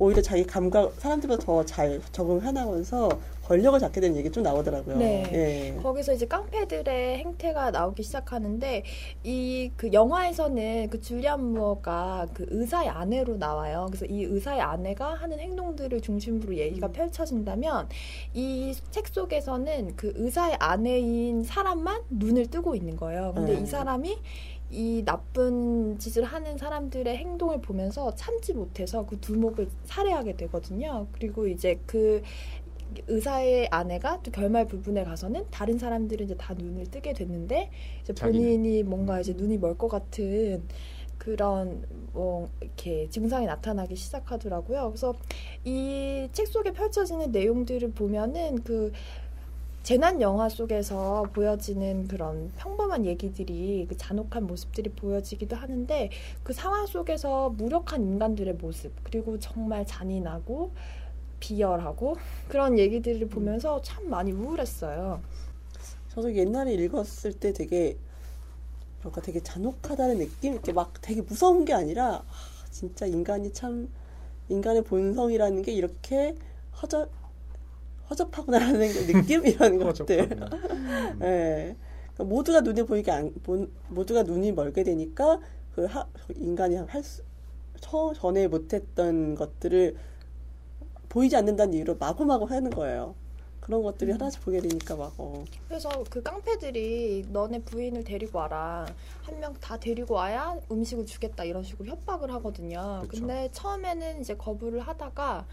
오히려 0.00 0.22
자기 0.22 0.44
감각 0.44 0.94
사람들보다 0.98 1.44
더 1.44 1.62
잘 1.64 2.00
적응하나면서 2.10 3.10
권력을 3.44 3.78
잡게 3.80 4.00
되는 4.00 4.16
얘기 4.16 4.30
좀 4.30 4.44
나오더라고요. 4.44 4.96
네. 4.96 5.74
예. 5.76 5.82
거기서 5.82 6.12
이제 6.14 6.24
깡패들의 6.26 7.18
행태가 7.18 7.70
나오기 7.72 8.02
시작하는데 8.04 8.84
이 9.24 9.70
그 9.76 9.92
영화에서는 9.92 10.88
그 10.88 11.00
줄리안 11.00 11.44
무어가 11.52 12.26
그 12.32 12.46
의사의 12.48 12.88
아내로 12.88 13.36
나와요. 13.36 13.86
그래서 13.88 14.06
이 14.06 14.22
의사의 14.24 14.60
아내가 14.60 15.14
하는 15.14 15.38
행동들을 15.38 16.00
중심으로 16.00 16.56
얘기가 16.56 16.86
음. 16.88 16.92
펼쳐진다면 16.92 17.88
이 18.34 18.72
책 18.90 19.08
속에서는 19.08 19.96
그 19.96 20.12
의사의 20.16 20.56
아내인 20.60 21.42
사람만 21.44 22.02
눈을 22.10 22.46
뜨고 22.46 22.74
있는 22.74 22.96
거예요. 22.96 23.32
근데 23.34 23.54
음. 23.56 23.64
이 23.64 23.66
사람이 23.66 24.18
이 24.70 25.02
나쁜 25.04 25.98
짓을 25.98 26.24
하는 26.24 26.56
사람들의 26.56 27.16
행동을 27.16 27.60
보면서 27.60 28.14
참지 28.14 28.52
못해서 28.54 29.04
그 29.06 29.18
두목을 29.20 29.68
살해하게 29.84 30.36
되거든요. 30.36 31.06
그리고 31.12 31.46
이제 31.48 31.80
그 31.86 32.22
의사의 33.08 33.68
아내가 33.70 34.20
또 34.22 34.30
결말 34.30 34.66
부분에 34.66 35.04
가서는 35.04 35.44
다른 35.50 35.78
사람들은 35.78 36.26
이제 36.26 36.36
다 36.36 36.54
눈을 36.54 36.86
뜨게 36.86 37.12
됐는데 37.12 37.70
이제 38.02 38.12
본인이 38.14 38.82
뭔가 38.82 39.20
이제 39.20 39.32
눈이 39.32 39.58
멀 39.58 39.76
것 39.76 39.88
같은 39.88 40.62
그런 41.18 41.84
뭐 42.12 42.48
이렇게 42.60 43.08
증상이 43.10 43.46
나타나기 43.46 43.94
시작하더라고요. 43.94 44.88
그래서 44.88 45.14
이 45.64 46.28
책 46.32 46.46
속에 46.48 46.72
펼쳐지는 46.72 47.30
내용들을 47.32 47.90
보면은 47.92 48.62
그 48.62 48.92
재난 49.82 50.20
영화 50.20 50.48
속에서 50.48 51.24
보여지는 51.32 52.06
그런 52.06 52.52
평범한 52.58 53.06
얘기들이 53.06 53.86
그 53.88 53.96
잔혹한 53.96 54.46
모습들이 54.46 54.90
보여지기도 54.90 55.56
하는데 55.56 56.10
그 56.42 56.52
상황 56.52 56.86
속에서 56.86 57.48
무력한 57.50 58.02
인간들의 58.02 58.54
모습 58.54 58.92
그리고 59.02 59.38
정말 59.38 59.86
잔인하고 59.86 60.72
비열하고 61.40 62.16
그런 62.48 62.78
얘기들을 62.78 63.28
보면서 63.28 63.80
참 63.80 64.10
많이 64.10 64.32
우울했어요. 64.32 65.20
저도 66.10 66.34
옛날에 66.36 66.74
읽었을 66.74 67.32
때 67.32 67.54
되게 67.54 67.96
뭔가 69.02 69.22
되게 69.22 69.40
잔혹하다는 69.40 70.18
느낌 70.18 70.52
이렇게 70.52 70.72
막 70.72 70.92
되게 71.00 71.22
무서운 71.22 71.64
게 71.64 71.72
아니라 71.72 72.16
아, 72.16 72.24
진짜 72.70 73.06
인간이 73.06 73.52
참 73.54 73.88
인간의 74.50 74.84
본성이라는 74.84 75.62
게 75.62 75.72
이렇게 75.72 76.36
허접 76.82 77.19
허접하구나라는 78.10 78.92
그 78.92 79.06
느낌 79.12 79.46
이런 79.46 79.78
것들. 79.78 80.20
음. 80.32 81.20
예. 81.22 81.76
그러니까 82.14 82.24
모두가 82.24 82.60
눈에 82.60 82.82
보이게 82.82 83.10
안, 83.10 83.32
본- 83.42 83.70
모두가 83.88 84.22
눈이 84.24 84.52
멀게 84.52 84.82
되니까 84.82 85.40
그 85.74 85.84
하, 85.84 86.06
인간이 86.36 86.76
할 86.76 87.02
수, 87.02 87.22
처, 87.80 88.12
전에 88.14 88.48
못했던 88.48 89.34
것들을 89.34 89.96
보이지 91.08 91.36
않는다는 91.36 91.74
이유로 91.74 91.96
마구마구 91.96 92.44
하는 92.44 92.70
거예요. 92.70 93.14
그런 93.60 93.82
것들이 93.82 94.10
하나씩 94.12 94.40
보게 94.42 94.60
되니까 94.60 94.96
막 94.96 95.12
어. 95.18 95.44
그래서 95.68 95.88
그 96.10 96.22
깡패들이 96.22 97.26
너네 97.30 97.60
부인을 97.62 98.02
데리고 98.04 98.38
와라. 98.38 98.86
한 99.22 99.38
명 99.38 99.54
다 99.60 99.76
데리고 99.78 100.14
와야 100.14 100.56
음식을 100.70 101.06
주겠다 101.06 101.44
이런 101.44 101.62
식으로 101.62 101.88
협박을 101.90 102.32
하거든요. 102.34 103.02
그쵸. 103.08 103.20
근데 103.20 103.48
처음에는 103.52 104.20
이제 104.20 104.34
거부를 104.34 104.80
하다가 104.80 105.34
뭐 105.34 105.44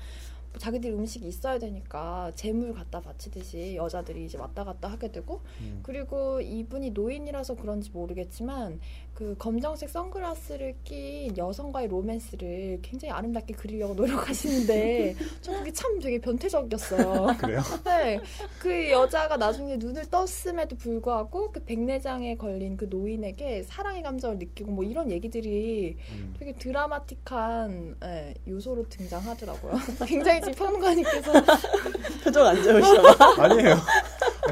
자기들 0.57 0.91
음식이 0.91 1.27
있어야 1.27 1.59
되니까 1.59 2.31
재물 2.35 2.73
갖다 2.73 3.01
바치듯이 3.01 3.75
여자들이 3.75 4.25
이제 4.25 4.37
왔다 4.37 4.63
갔다 4.63 4.87
하게 4.87 5.11
되고 5.11 5.41
음. 5.61 5.79
그리고 5.83 6.41
이분이 6.41 6.91
노인이라서 6.91 7.55
그런지 7.55 7.91
모르겠지만 7.91 8.79
그 9.17 9.35
검정색 9.39 9.89
선글라스를 9.89 10.75
낀 10.83 11.35
여성과의 11.35 11.87
로맨스를 11.87 12.79
굉장히 12.83 13.11
아름답게 13.11 13.55
그리려고 13.55 13.95
노력하시는데 13.95 15.15
저 15.41 15.53
그게 15.53 15.73
참 15.73 15.99
되게 15.99 16.19
변태적이었어요. 16.19 17.35
그래요? 17.39 17.61
네, 17.83 18.19
그 18.59 18.91
여자가 18.91 19.37
나중에 19.37 19.77
눈을 19.77 20.05
떴음에도 20.11 20.75
불구하고 20.75 21.51
그 21.51 21.63
백내장에 21.63 22.37
걸린 22.37 22.77
그 22.77 22.85
노인에게 22.91 23.63
사랑의 23.63 24.03
감정을 24.03 24.37
느끼고 24.37 24.71
뭐 24.71 24.83
이런 24.83 25.09
얘기들이 25.09 25.97
음. 26.11 26.35
되게 26.37 26.53
드라마틱한 26.53 27.97
예, 28.03 28.33
요소로 28.47 28.87
등장하더라고요. 28.89 29.73
굉장히 30.07 30.41
지금 30.47 30.53
평론가님께서 30.53 31.31
표정 32.23 32.45
안 32.45 32.63
좋으시나 32.63 33.15
봐. 33.15 33.35
아니에요. 33.43 33.75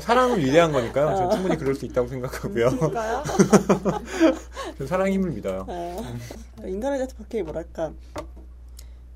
사랑은 0.01 0.39
위대한 0.39 0.71
거니까요. 0.71 1.15
저는 1.15 1.31
충분히 1.31 1.57
그럴 1.57 1.75
수 1.75 1.85
있다고 1.85 2.07
생각하고요. 2.07 2.69
저는 4.77 4.87
사랑의 4.87 5.13
힘을 5.13 5.31
믿어요. 5.31 5.65
어, 5.67 6.03
인간에 6.65 6.97
대해서 6.97 7.15
그렇게 7.15 7.43
뭐랄까 7.43 7.93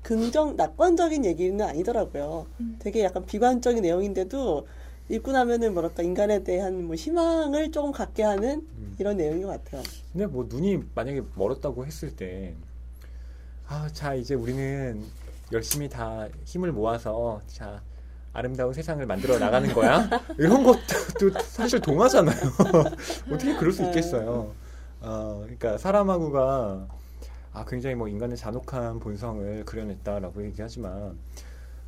긍정 0.02 0.56
낙관적인 0.56 1.24
얘기는 1.24 1.60
아니더라고요. 1.60 2.46
음. 2.60 2.78
되게 2.80 3.04
약간 3.04 3.26
비관적인 3.26 3.82
내용인데도 3.82 4.66
읽고 5.10 5.32
나면은 5.32 5.74
뭐랄까 5.74 6.02
인간에 6.02 6.42
대한 6.42 6.84
뭐 6.84 6.94
희망을 6.94 7.70
조금 7.72 7.92
갖게 7.92 8.22
하는 8.22 8.66
음. 8.78 8.96
이런 8.98 9.18
내용인 9.18 9.42
것 9.42 9.48
같아요. 9.48 9.82
근데 10.12 10.26
뭐 10.26 10.46
눈이 10.48 10.84
만약에 10.94 11.22
멀었다고 11.34 11.84
했을 11.84 12.16
때, 12.16 12.54
아, 13.66 13.88
자, 13.92 14.14
이제 14.14 14.34
우리는 14.34 15.04
열심히 15.52 15.88
다 15.88 16.28
힘을 16.44 16.72
모아서, 16.72 17.40
자, 17.46 17.82
아름다운 18.32 18.72
세상을 18.72 19.04
만들어 19.06 19.38
나가는 19.38 19.72
거야? 19.72 20.08
이런 20.38 20.62
것도 20.62 21.30
사실 21.42 21.80
동화잖아요. 21.80 22.36
어떻게 23.32 23.56
그럴 23.56 23.72
수 23.72 23.84
있겠어요. 23.84 24.54
어, 25.00 25.40
그러니까 25.42 25.78
사람하고가, 25.78 26.88
아, 27.52 27.64
굉장히 27.66 27.96
뭐 27.96 28.06
인간의 28.08 28.36
잔혹한 28.36 29.00
본성을 29.00 29.64
그려냈다라고 29.64 30.44
얘기하지만, 30.46 31.18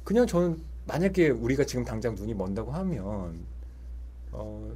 그냥 0.03 0.27
저는 0.27 0.61
만약에 0.87 1.31
우리가 1.31 1.64
지금 1.64 1.85
당장 1.85 2.14
눈이 2.16 2.35
먼다고 2.35 2.72
하면, 2.72 3.46
어, 4.33 4.72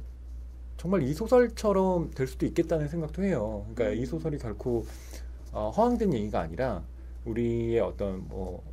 정말 0.77 1.01
이 1.01 1.13
소설처럼 1.13 2.11
될 2.11 2.27
수도 2.27 2.45
있겠다는 2.45 2.87
생각도 2.87 3.23
해요. 3.23 3.65
그러니까 3.73 3.99
이 3.99 4.05
소설이 4.05 4.37
결코 4.37 4.85
어, 5.51 5.71
허황된 5.75 6.13
얘기가 6.13 6.39
아니라 6.39 6.83
우리의 7.25 7.79
어떤 7.79 8.27
뭐 8.27 8.63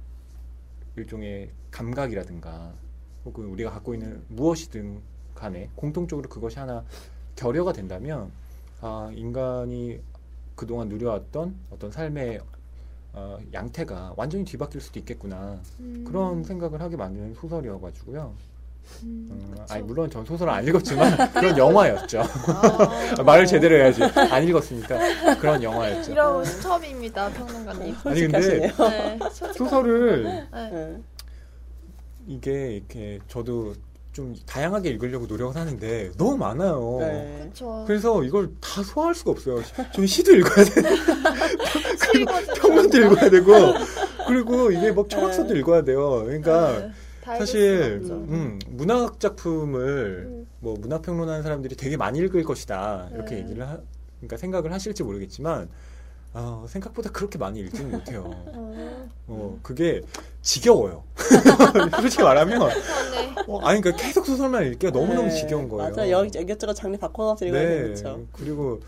일종의 0.96 1.50
감각이라든가 1.70 2.72
혹은 3.24 3.46
우리가 3.46 3.70
갖고 3.70 3.94
있는 3.94 4.22
무엇이든 4.28 5.00
간에 5.34 5.70
공통적으로 5.74 6.28
그것이 6.28 6.58
하나 6.58 6.84
결여가 7.36 7.72
된다면 7.72 8.30
아, 8.80 9.10
인간이 9.14 10.00
그동안 10.54 10.88
누려왔던 10.88 11.54
어떤 11.70 11.90
삶의 11.90 12.40
어, 13.12 13.38
양태가 13.52 14.14
완전히 14.16 14.44
뒤바뀔 14.44 14.80
수도 14.80 14.98
있겠구나 14.98 15.60
음. 15.80 16.04
그런 16.06 16.42
생각을 16.42 16.80
하게 16.80 16.96
만드는 16.96 17.34
소설이어가지고요. 17.34 18.34
음, 19.02 19.28
음, 19.30 19.50
그쵸. 19.52 19.64
아니 19.70 19.82
물론 19.82 20.10
전 20.10 20.24
소설을 20.24 20.52
안 20.52 20.66
읽었지만 20.66 21.32
그런 21.32 21.56
영화였죠. 21.58 22.20
아, 22.20 23.22
말을 23.24 23.46
제대로 23.46 23.76
해야지. 23.76 24.02
안 24.02 24.44
읽었으니까 24.44 25.36
그런 25.36 25.62
영화였죠. 25.62 26.12
이런 26.12 26.44
수첩입니다, 26.44 27.28
평론가님. 27.30 27.96
아니 28.04 28.20
근데. 28.20 28.72
네, 28.72 29.18
소설을 29.54 30.24
네. 30.24 30.70
네. 30.70 30.96
이게 32.26 32.76
이렇게 32.76 33.18
저도 33.28 33.74
좀 34.12 34.34
다양하게 34.46 34.90
읽으려고 34.90 35.26
노력을 35.26 35.56
하는데 35.60 36.12
너무 36.16 36.36
많아요. 36.36 36.98
네. 37.00 37.50
그래서 37.86 38.22
이걸 38.22 38.48
다 38.60 38.82
소화할 38.82 39.14
수가 39.14 39.32
없어요. 39.32 39.60
좀 39.92 40.06
시도 40.06 40.32
읽어야 40.36 40.64
돼, 40.64 40.82
평론도 42.60 42.96
읽어야 42.96 43.28
되고, 43.28 43.52
그리고 44.28 44.70
이게 44.70 44.92
뭐 44.92 45.06
철학서도 45.08 45.52
네. 45.52 45.58
읽어야 45.58 45.82
돼요. 45.82 46.22
그러니까 46.24 46.78
네, 46.78 46.88
다 46.88 46.94
사실. 47.24 48.00
음, 48.10 48.58
문학 48.68 49.18
작품을 49.20 50.26
음. 50.28 50.46
뭐 50.60 50.76
문학 50.78 51.02
평론하는 51.02 51.42
사람들이 51.42 51.76
되게 51.76 51.96
많이 51.96 52.18
읽을 52.18 52.42
것이다 52.44 53.10
이렇게 53.12 53.36
네. 53.36 53.42
얘기를 53.42 53.66
하, 53.66 53.78
그러니까 54.18 54.36
생각을 54.36 54.72
하실지 54.72 55.02
모르겠지만 55.02 55.68
어, 56.32 56.66
생각보다 56.68 57.10
그렇게 57.10 57.38
많이 57.38 57.60
읽지는 57.60 57.92
못해요. 57.92 58.24
어, 58.26 59.14
어, 59.28 59.58
그게 59.62 60.00
지겨워요. 60.42 61.04
솔직히 62.00 62.22
말하면 62.24 62.58
그러네. 62.58 63.34
어, 63.46 63.60
아니 63.60 63.80
그러니까 63.80 64.04
계속 64.04 64.26
소설만 64.26 64.66
읽기가 64.72 64.90
너무너무 64.90 65.28
네. 65.28 65.30
지겨운 65.30 65.68
거예요. 65.68 65.90
맞아. 65.90 66.10
여, 66.10 66.24
이것저것 66.24 66.74
장르 66.74 66.96
바꿔가면서 66.98 67.46
읽어야 67.46 67.62
네. 67.62 67.82
되겠죠. 67.82 68.26
그리고 68.32 68.80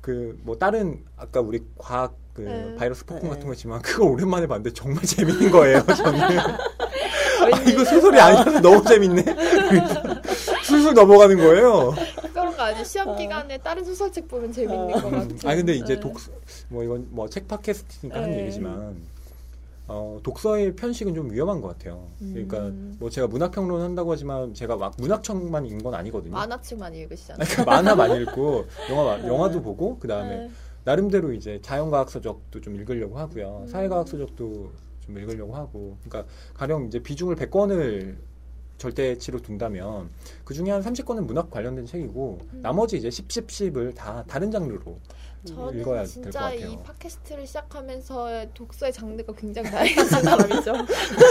그 0.00 0.36
뭐 0.42 0.56
다른 0.56 1.04
아까 1.16 1.40
우리 1.40 1.60
과학 1.76 2.16
그 2.34 2.42
네. 2.42 2.74
바이러스 2.76 3.04
폭풍 3.04 3.28
네. 3.28 3.34
같은 3.34 3.46
거 3.46 3.52
있지만 3.54 3.82
그거 3.82 4.04
오랜만에 4.06 4.46
봤는데 4.46 4.72
정말 4.72 5.02
재밌는 5.04 5.50
거예요. 5.50 5.84
저는 5.96 6.20
아, 6.20 7.60
이거 7.68 7.84
소설이 7.84 8.18
아니라서 8.20 8.60
너무 8.60 8.82
재밌네. 8.84 9.24
술술 10.64 10.94
넘어가는 10.94 11.36
거예요. 11.36 11.94
그런 12.32 12.56
거 12.56 12.62
아니에요. 12.62 12.84
시험 12.84 13.16
기간에 13.16 13.58
다른 13.58 13.84
소설책 13.84 14.28
보면 14.28 14.52
재밌는 14.52 14.90
것 14.92 15.02
같아요. 15.02 15.28
아 15.44 15.54
근데 15.56 15.74
이제 15.74 15.94
네. 15.94 16.00
독뭐 16.00 16.84
이건 16.84 17.06
뭐 17.10 17.28
책 17.28 17.48
팟캐스트니까 17.48 18.22
한 18.22 18.30
네. 18.30 18.40
얘기지만 18.42 18.96
어, 19.88 20.20
독서의 20.22 20.76
편식은 20.76 21.14
좀 21.16 21.32
위험한 21.32 21.60
것 21.60 21.76
같아요. 21.76 22.06
그러니까 22.20 22.58
음. 22.58 22.96
뭐 23.00 23.10
제가 23.10 23.26
문학 23.26 23.50
평론 23.50 23.82
한다고 23.82 24.12
하지만 24.12 24.54
제가 24.54 24.76
막 24.76 24.94
문학책만 24.98 25.66
읽은 25.66 25.82
건 25.82 25.94
아니거든요. 25.94 26.32
만화책만 26.32 26.94
읽으시잖아요. 26.94 27.44
그러니까 27.48 27.64
만화 27.64 27.94
많이 27.96 28.22
읽고 28.22 28.66
영화 28.90 29.02
마- 29.16 29.26
영화도 29.26 29.60
보고 29.62 29.98
그 29.98 30.06
다음에 30.06 30.36
네. 30.36 30.50
나름대로 30.84 31.32
이제 31.32 31.60
자연과학 31.62 32.10
서적도 32.10 32.60
좀 32.60 32.74
읽으려고 32.76 33.18
하고요. 33.18 33.62
음. 33.62 33.66
사회과학 33.66 34.08
서적도 34.08 34.72
좀 35.00 35.18
읽으려고 35.18 35.54
하고. 35.54 35.96
그러니까 36.04 36.32
가령 36.54 36.86
이제 36.86 37.00
비중을 37.00 37.36
100권을 37.36 38.16
절대치로 38.78 39.42
둔다면 39.42 40.08
그 40.44 40.54
중에 40.54 40.70
한 40.70 40.80
30권은 40.82 41.26
문학 41.26 41.50
관련된 41.50 41.84
책이고 41.84 42.38
음. 42.54 42.60
나머지 42.62 42.96
이제 42.96 43.10
10, 43.10 43.30
10, 43.30 43.46
10을 43.46 43.94
다 43.94 44.24
다른 44.26 44.50
장르로 44.50 44.98
읽어야 45.44 45.72
될것 45.72 46.06
진짜 46.06 46.40
같아요. 46.40 46.66
이 46.66 46.78
팟캐스트를 46.82 47.46
시작하면서 47.46 48.46
독서의 48.54 48.92
장르가 48.92 49.32
굉장히 49.34 49.70
다양해진 49.70 50.04
사람이죠. 50.06 50.72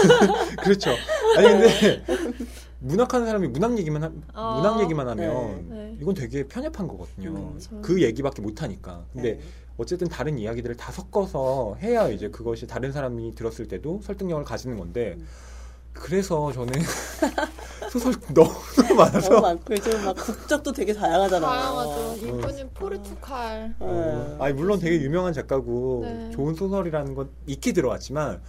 그렇죠. 0.62 0.90
아니 1.36 1.48
근데 1.48 2.04
문학하는 2.80 3.26
사람이 3.26 3.48
문학 3.48 3.78
얘기만 3.78 4.02
하, 4.02 4.10
아, 4.32 4.54
문학 4.56 4.80
얘기만 4.80 5.08
하면 5.08 5.68
네. 5.68 5.76
네. 5.76 5.96
이건 6.00 6.14
되게 6.14 6.44
편협한 6.46 6.88
거거든요. 6.88 7.30
음. 7.30 7.48
그렇죠. 7.50 7.80
그 7.82 8.02
얘기밖에 8.02 8.42
못 8.42 8.62
하니까. 8.62 9.04
근데 9.12 9.34
네. 9.34 9.40
어쨌든 9.76 10.08
다른 10.08 10.38
이야기들을 10.38 10.76
다 10.76 10.90
섞어서 10.92 11.76
해야 11.80 12.08
이제 12.08 12.28
그것이 12.28 12.66
다른 12.66 12.92
사람이 12.92 13.34
들었을 13.34 13.68
때도 13.68 14.00
설득력을 14.02 14.44
가지는 14.44 14.78
건데 14.78 15.16
음. 15.18 15.26
그래서 15.92 16.52
저는 16.52 16.72
소설 17.90 18.14
너무 18.32 18.50
많아서 18.96 19.28
너무 19.28 19.42
많고 19.42 19.74
요즘 19.74 20.04
막 20.04 20.14
국적도 20.16 20.72
되게 20.72 20.92
다양하잖아요. 20.92 21.50
다양하죠. 21.50 22.16
이분은 22.26 22.70
포르투갈. 22.74 23.74
어, 23.80 24.36
네. 24.38 24.44
아니 24.44 24.54
물론 24.54 24.78
되게 24.78 25.02
유명한 25.02 25.32
작가고 25.32 26.02
네. 26.04 26.30
좋은 26.30 26.54
소설이라는 26.54 27.14
건 27.14 27.30
익히 27.46 27.72
들어왔지만 27.72 28.40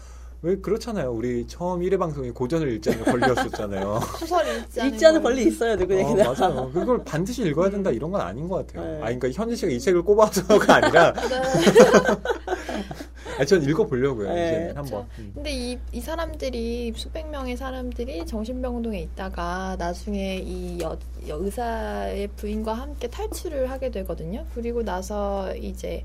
왜 0.43 0.55
그렇잖아요. 0.57 1.11
우리 1.11 1.45
처음 1.47 1.81
1회 1.81 1.99
방송이 1.99 2.31
고전을 2.31 2.71
읽지 2.73 2.89
않는 2.91 3.03
권리였었잖아요. 3.05 3.99
소설 4.19 4.43
읽지 4.57 4.81
않은, 4.81 4.93
읽지 4.93 5.05
않은 5.05 5.21
걸. 5.21 5.33
권리 5.35 5.47
있어요, 5.47 5.73
어, 5.73 5.75
누구에게나. 5.75 6.33
맞아요. 6.33 6.71
그걸 6.73 7.03
반드시 7.03 7.43
읽어야 7.43 7.69
된다 7.69 7.91
이런 7.91 8.09
건 8.11 8.21
아닌 8.21 8.47
것 8.47 8.65
같아요. 8.65 8.83
네. 8.89 8.95
아, 8.97 9.05
그러니까 9.05 9.29
현지 9.29 9.55
씨가 9.55 9.71
이 9.71 9.79
책을 9.79 10.01
꼽아서가 10.01 10.75
아니라, 10.77 11.13
네. 11.21 11.21
아, 13.39 13.45
전 13.45 13.61
읽어보려고요. 13.63 14.33
네. 14.33 14.47
이제는 14.47 14.77
한번. 14.77 15.07
음. 15.19 15.31
근데 15.35 15.51
이, 15.51 15.77
이 15.91 16.01
사람들이 16.01 16.93
수백 16.95 17.29
명의 17.29 17.55
사람들이 17.55 18.25
정신병동에 18.25 18.99
있다가 18.99 19.75
나중에 19.77 20.37
이 20.37 20.79
여, 20.81 20.97
여- 21.27 21.37
의사의 21.37 22.29
부인과 22.35 22.73
함께 22.73 23.07
탈출을 23.07 23.69
하게 23.69 23.91
되거든요. 23.91 24.45
그리고 24.55 24.81
나서 24.83 25.55
이제 25.55 26.03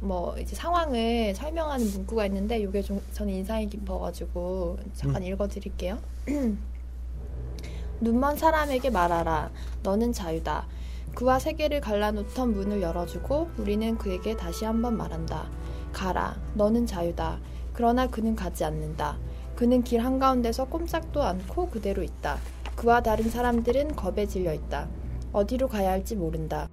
뭐 0.00 0.36
이제 0.38 0.54
상황을 0.54 1.34
설명하는 1.34 1.86
문구가 1.92 2.26
있는데 2.26 2.58
이게 2.58 2.82
좀 2.82 3.00
저는 3.12 3.32
인상이 3.32 3.68
깊어가지고 3.68 4.78
잠깐 4.94 5.22
읽어드릴게요. 5.22 5.98
눈먼 8.00 8.36
사람에게 8.36 8.90
말하라. 8.90 9.50
너는 9.82 10.12
자유다. 10.12 10.66
그와 11.14 11.38
세계를 11.38 11.80
갈라놓던 11.80 12.52
문을 12.52 12.82
열어주고 12.82 13.50
우리는 13.58 13.96
그에게 13.96 14.36
다시 14.36 14.64
한번 14.64 14.96
말한다. 14.96 15.48
가라. 15.92 16.36
너는 16.54 16.86
자유다. 16.86 17.38
그러나 17.72 18.08
그는 18.08 18.34
가지 18.34 18.64
않는다. 18.64 19.18
그는 19.54 19.82
길 19.82 20.04
한가운데서 20.04 20.66
꼼짝도 20.66 21.22
않고 21.22 21.70
그대로 21.70 22.02
있다. 22.02 22.38
그와 22.74 23.02
다른 23.02 23.30
사람들은 23.30 23.94
겁에 23.94 24.26
질려 24.26 24.52
있다. 24.52 24.88
어디로 25.32 25.68
가야 25.68 25.90
할지 25.90 26.16
모른다. 26.16 26.68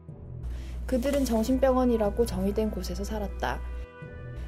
그들은 0.92 1.24
정신병원이라고 1.24 2.26
정의된 2.26 2.70
곳에서 2.70 3.06
살았다. 3.06 3.62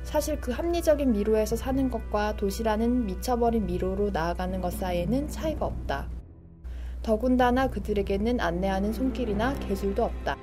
사실 0.04 0.42
그 0.42 0.52
합리적인 0.52 1.14
미로에서 1.14 1.56
사는 1.56 1.90
것과 1.90 2.36
도시라는 2.36 3.06
미쳐버린 3.06 3.66
미로로 3.66 4.10
나아가는 4.10 4.60
것 4.60 4.74
사이에는 4.74 5.30
차이가 5.30 5.66
없다. 5.66 6.10
더군다나 7.02 7.70
그들에게는 7.70 8.42
안내하는 8.42 8.92
손길이나 8.92 9.58
계술도 9.60 10.04
없다. 10.04 10.36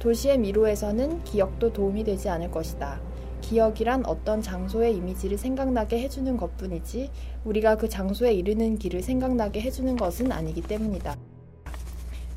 도시의 0.00 0.38
미로에서는 0.38 1.22
기억도 1.22 1.72
도움이 1.72 2.02
되지 2.02 2.28
않을 2.30 2.50
것이다. 2.50 3.00
기억이란 3.40 4.04
어떤 4.06 4.42
장소의 4.42 4.96
이미지를 4.96 5.38
생각나게 5.38 6.00
해주는 6.00 6.36
것 6.36 6.56
뿐이지 6.56 7.08
우리가 7.44 7.76
그 7.76 7.88
장소에 7.88 8.32
이르는 8.32 8.78
길을 8.78 9.00
생각나게 9.00 9.60
해주는 9.60 9.94
것은 9.96 10.32
아니기 10.32 10.60
때문이다. 10.60 11.16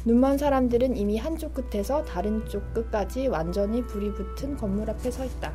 눈먼 0.06 0.38
사람들은 0.38 0.96
이미 0.98 1.18
한쪽 1.18 1.54
끝에서 1.54 2.04
다른 2.06 2.46
쪽 2.48 2.74
끝까지 2.74 3.28
완전히 3.28 3.82
불이 3.84 4.14
붙은 4.14 4.56
건물 4.56 4.90
앞에 4.90 5.10
서 5.10 5.26
있다. 5.26 5.52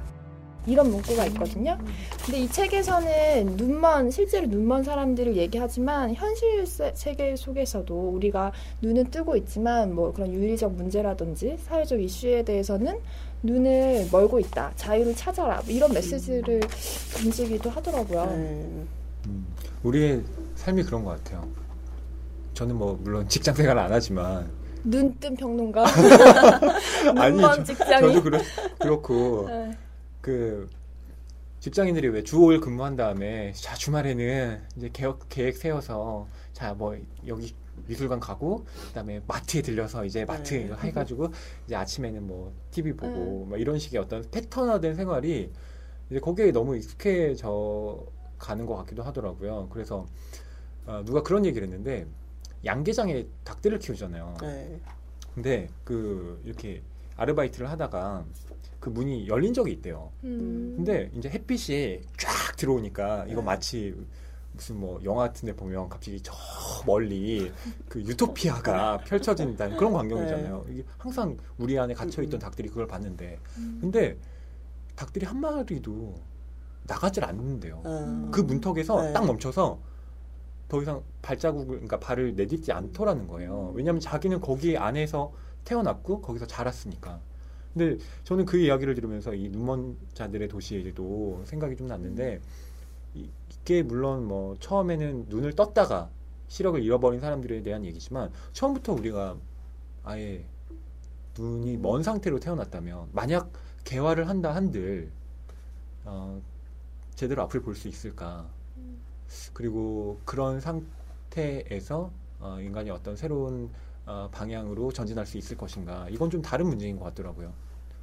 이런 0.67 0.91
문구가 0.91 1.25
있거든요. 1.27 1.79
근데 2.25 2.41
이 2.41 2.49
책에서는 2.49 3.57
눈먼 3.57 4.11
실제로 4.11 4.47
눈먼 4.47 4.83
사람들을 4.83 5.35
얘기하지만 5.37 6.13
현실 6.15 6.67
세- 6.67 6.93
세계 6.95 7.35
속에서도 7.35 7.95
우리가 8.11 8.53
눈은 8.83 9.11
뜨고 9.11 9.37
있지만 9.37 9.95
뭐 9.95 10.13
그런 10.13 10.31
윤리적 10.33 10.75
문제라든지 10.75 11.57
사회적 11.65 12.03
이슈에 12.03 12.43
대해서는 12.43 12.99
눈을 13.43 14.09
멀고 14.13 14.39
있다. 14.39 14.73
자유를 14.77 15.15
찾아라. 15.17 15.63
뭐 15.65 15.75
이런 15.75 15.93
메시지를 15.95 16.61
던지기도 17.17 17.71
하더라고요. 17.71 18.27
네. 18.27 18.33
음, 19.27 19.47
우리의 19.83 20.23
삶이 20.57 20.83
그런 20.83 21.05
것 21.05 21.13
같아요. 21.25 21.49
저는 22.61 22.77
뭐 22.77 22.95
물론 23.01 23.27
직장 23.27 23.55
생활 23.55 23.79
안 23.79 23.91
하지만 23.91 24.51
눈뜬 24.85 25.35
평론가. 25.35 25.83
아니 27.17 27.33
눈먼 27.41 27.65
저, 27.65 27.65
직장인. 27.65 28.01
저 28.09 28.13
도 28.13 28.23
그렇, 28.23 28.39
그렇고 28.79 29.47
네. 29.49 29.79
그 30.21 30.69
직장인들이 31.61 32.09
왜 32.09 32.23
주 32.23 32.37
5일 32.37 32.61
근무한 32.61 32.97
다음에 32.97 33.53
자 33.53 33.75
주말에는 33.75 34.61
이제 34.77 34.91
계획, 34.93 35.17
계획 35.31 35.57
세워서 35.57 36.27
자 36.53 36.75
뭐 36.75 36.99
여기 37.27 37.55
미술관 37.87 38.21
가고 38.21 38.67
그다음에 38.89 39.23
마트에 39.27 39.63
들려서 39.63 40.05
이제 40.05 40.27
마트 40.27 40.53
네. 40.53 40.71
해가지고 40.83 41.29
이제 41.65 41.75
아침에는 41.77 42.27
뭐 42.27 42.53
TV 42.73 42.93
보고 42.93 43.09
네. 43.15 43.47
뭐 43.49 43.57
이런 43.57 43.79
식의 43.79 43.99
어떤 43.99 44.23
패턴화된 44.31 44.97
생활이 44.97 45.51
이제 46.11 46.21
거기에 46.21 46.53
너무 46.53 46.77
익숙해져 46.77 48.05
가는 48.39 48.67
것 48.67 48.77
같기도 48.77 49.03
하더라고요. 49.03 49.71
그래서 49.73 50.05
어, 50.85 51.03
누가 51.07 51.23
그런 51.23 51.47
얘기를 51.47 51.67
했는데 51.67 52.07
양계장에 52.65 53.27
닭들을 53.45 53.79
키우잖아요. 53.79 54.37
네. 54.43 54.81
근데 55.35 55.69
그 55.85 56.41
이렇게 56.45 56.83
아르바이트를 57.17 57.71
하다가 57.71 58.25
그 58.79 58.89
문이 58.89 59.29
열린 59.29 59.53
적이 59.53 59.73
있대요. 59.73 60.11
음. 60.25 60.75
근데 60.77 61.11
이제 61.15 61.29
햇빛이 61.29 62.01
쫙 62.17 62.57
들어오니까 62.57 63.27
이거 63.29 63.41
네. 63.41 63.47
마치 63.47 63.95
무슨 64.53 64.81
뭐 64.81 65.01
영화 65.05 65.25
같은 65.25 65.47
데 65.47 65.55
보면 65.55 65.89
갑자기 65.89 66.21
저 66.23 66.35
멀리 66.87 67.53
그 67.89 68.01
유토피아가 68.01 68.99
펼쳐진다는 69.07 69.77
그런 69.77 69.93
광경이잖아요. 69.93 70.67
이게 70.71 70.85
항상 70.99 71.37
우리 71.59 71.79
안에 71.79 71.95
갇혀 71.95 72.23
있던 72.23 72.31
네. 72.31 72.37
음, 72.37 72.37
음. 72.37 72.41
닭들이 72.41 72.69
그걸 72.69 72.87
봤는데 72.87 73.39
음. 73.59 73.79
근데 73.81 74.17
닭들이 74.97 75.27
한 75.27 75.41
마리도 75.41 76.15
나가질 76.85 77.25
않는데요. 77.25 77.83
아. 77.85 78.29
그 78.33 78.41
문턱에서 78.41 79.03
네. 79.03 79.13
딱 79.13 79.25
멈춰서 79.25 79.79
더 80.71 80.83
이상 80.83 81.03
발자국을 81.23 81.67
그러니까 81.77 82.01
발을 82.01 82.37
내딛지 82.37 82.73
않더라는 82.73 83.29
거예요. 83.29 83.73
왜냐하면 83.75 84.01
자기는 84.01 84.41
거기 84.41 84.79
안에서 84.79 85.35
태어났고 85.65 86.23
거기서 86.23 86.47
자랐으니까. 86.47 87.21
근데 87.75 87.99
저는 88.25 88.47
그 88.47 88.59
이야기를 88.59 88.95
들으면서 88.95 89.35
이 89.35 89.49
눈먼 89.51 89.97
자들의 90.15 90.49
도시에도 90.49 91.43
생각이 91.47 91.77
좀 91.77 91.89
났는데 91.89 92.41
이- 93.15 93.31
이게 93.51 93.83
물론 93.83 94.27
뭐 94.27 94.57
처음에는 94.61 95.27
눈을 95.29 95.55
떴다가 95.55 96.11
시력을 96.49 96.83
잃어버린 96.83 97.21
사람들에 97.21 97.63
대한 97.63 97.85
얘기지만 97.85 98.33
처음부터 98.53 98.95
우리가 98.95 99.37
아예 100.05 100.45
눈이 101.39 101.77
먼 101.79 102.03
상태로 102.03 102.41
태어났다면 102.41 103.09
만약 103.13 103.53
개화를 103.85 104.29
한다 104.29 104.55
한들 104.55 105.11
어, 106.05 106.41
제대로 107.15 107.43
앞을 107.43 107.63
볼 107.63 107.75
수 107.77 107.89
있을까? 107.89 108.49
그리고 109.53 110.21
그런 110.25 110.61
상태에서 110.61 112.11
어, 112.41 112.59
인간이 112.61 112.91
어떤 112.91 113.17
새로운 113.17 113.71
어, 114.07 114.29
방향으로 114.33 114.93
전진할 114.93 115.27
수 115.27 115.39
있을 115.39 115.57
것인가? 115.57 116.09
이건 116.11 116.31
좀 116.31 116.43
다른 116.43 116.67
문제인 116.67 116.99
것 116.99 117.05
같더라고요. 117.07 117.53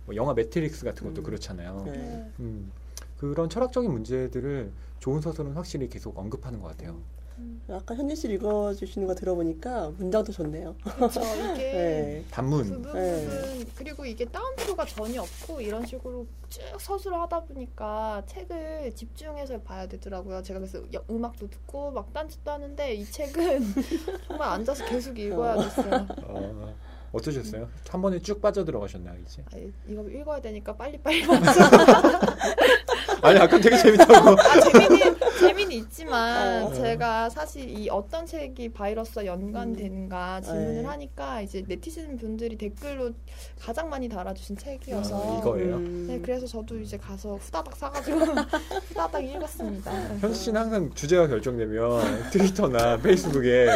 뭐 0.05 0.15
영화 0.15 0.34
매트릭스 0.34 0.86
같은 0.86 1.07
것도 1.07 1.21
음. 1.21 1.23
그렇잖아요. 1.23 1.84
네. 1.86 2.32
음, 2.39 2.71
그런 3.17 3.49
철학적인 3.49 3.91
문제들을 3.91 4.71
좋은 4.99 5.21
소설은 5.21 5.53
확실히 5.53 5.89
계속 5.89 6.17
언급하는 6.17 6.61
것 6.61 6.69
같아요. 6.69 6.97
아까 7.70 7.96
현진 7.96 8.16
씨 8.16 8.28
읽어주시는 8.30 9.08
거 9.08 9.14
들어보니까 9.14 9.92
문장도 9.98 10.32
좋네요. 10.32 10.76
그렇죠. 10.84 11.20
이게 11.22 11.54
네. 11.74 12.24
그 12.28 12.32
단문. 12.34 12.64
부분은 12.82 13.66
그리고 13.76 14.06
이게 14.06 14.26
따옴표가 14.26 14.86
전혀 14.86 15.22
없고 15.22 15.60
이런 15.62 15.86
식으로 15.86 16.26
쭉 16.50 16.62
서술을 16.80 17.20
하다 17.22 17.42
보니까 17.44 18.24
책을 18.26 18.94
집중해서 18.96 19.60
봐야 19.62 19.86
되더라고요. 19.88 20.42
제가 20.42 20.60
그래서 20.60 20.80
여- 20.94 21.04
음악도 21.10 21.50
듣고 21.50 21.92
막 21.92 22.12
딴짓도 22.14 22.50
하는데 22.50 22.94
이 22.94 23.06
책은 23.06 23.62
정말 24.28 24.50
앉아서 24.50 24.86
계속 24.86 25.20
읽어야겠어요. 25.20 26.08
어, 26.24 26.76
어떠셨어요? 27.12 27.68
한 27.90 28.02
번에 28.02 28.20
쭉 28.20 28.42
빠져 28.42 28.64
들어가셨나요, 28.66 29.16
이제? 29.26 29.44
아, 29.54 29.58
이거 29.88 30.04
읽어야 30.10 30.42
되니까 30.42 30.76
빨리 30.76 30.98
빨리 31.00 31.24
아니 33.22 33.40
아까 33.40 33.60
되게 33.60 33.78
재밌다고. 33.78 34.30
아, 34.40 34.60
재미는, 34.60 35.18
재미는 35.40 35.72
있지만 35.74 36.64
어. 36.64 36.74
제가 36.74 37.30
사실 37.30 37.70
이 37.70 37.90
어떤 37.90 38.26
책이 38.26 38.70
바이러스와 38.74 39.26
연관되는가 39.26 40.42
질문을 40.42 40.82
네. 40.82 40.84
하니까 40.88 41.42
이제 41.42 41.64
네티즌 41.68 42.18
분들이 42.18 42.56
댓글로 42.58 43.12
가장 43.60 43.90
많이 43.90 44.08
달아주신 44.10 44.58
책이어서 44.58 45.36
아, 45.36 45.40
이거예요? 45.40 45.76
음. 45.76 46.06
네, 46.08 46.20
그래서 46.20 46.46
저도 46.46 46.80
이제 46.80 46.98
가서 46.98 47.36
후다닥 47.36 47.76
사가지고 47.76 48.20
후다닥 48.90 49.24
읽었습니다. 49.24 49.92
현수 50.20 50.44
씨는 50.46 50.62
항상 50.62 50.94
주제가 50.94 51.28
결정되면 51.28 52.30
트위터나 52.32 52.98
페이스북에 52.98 53.68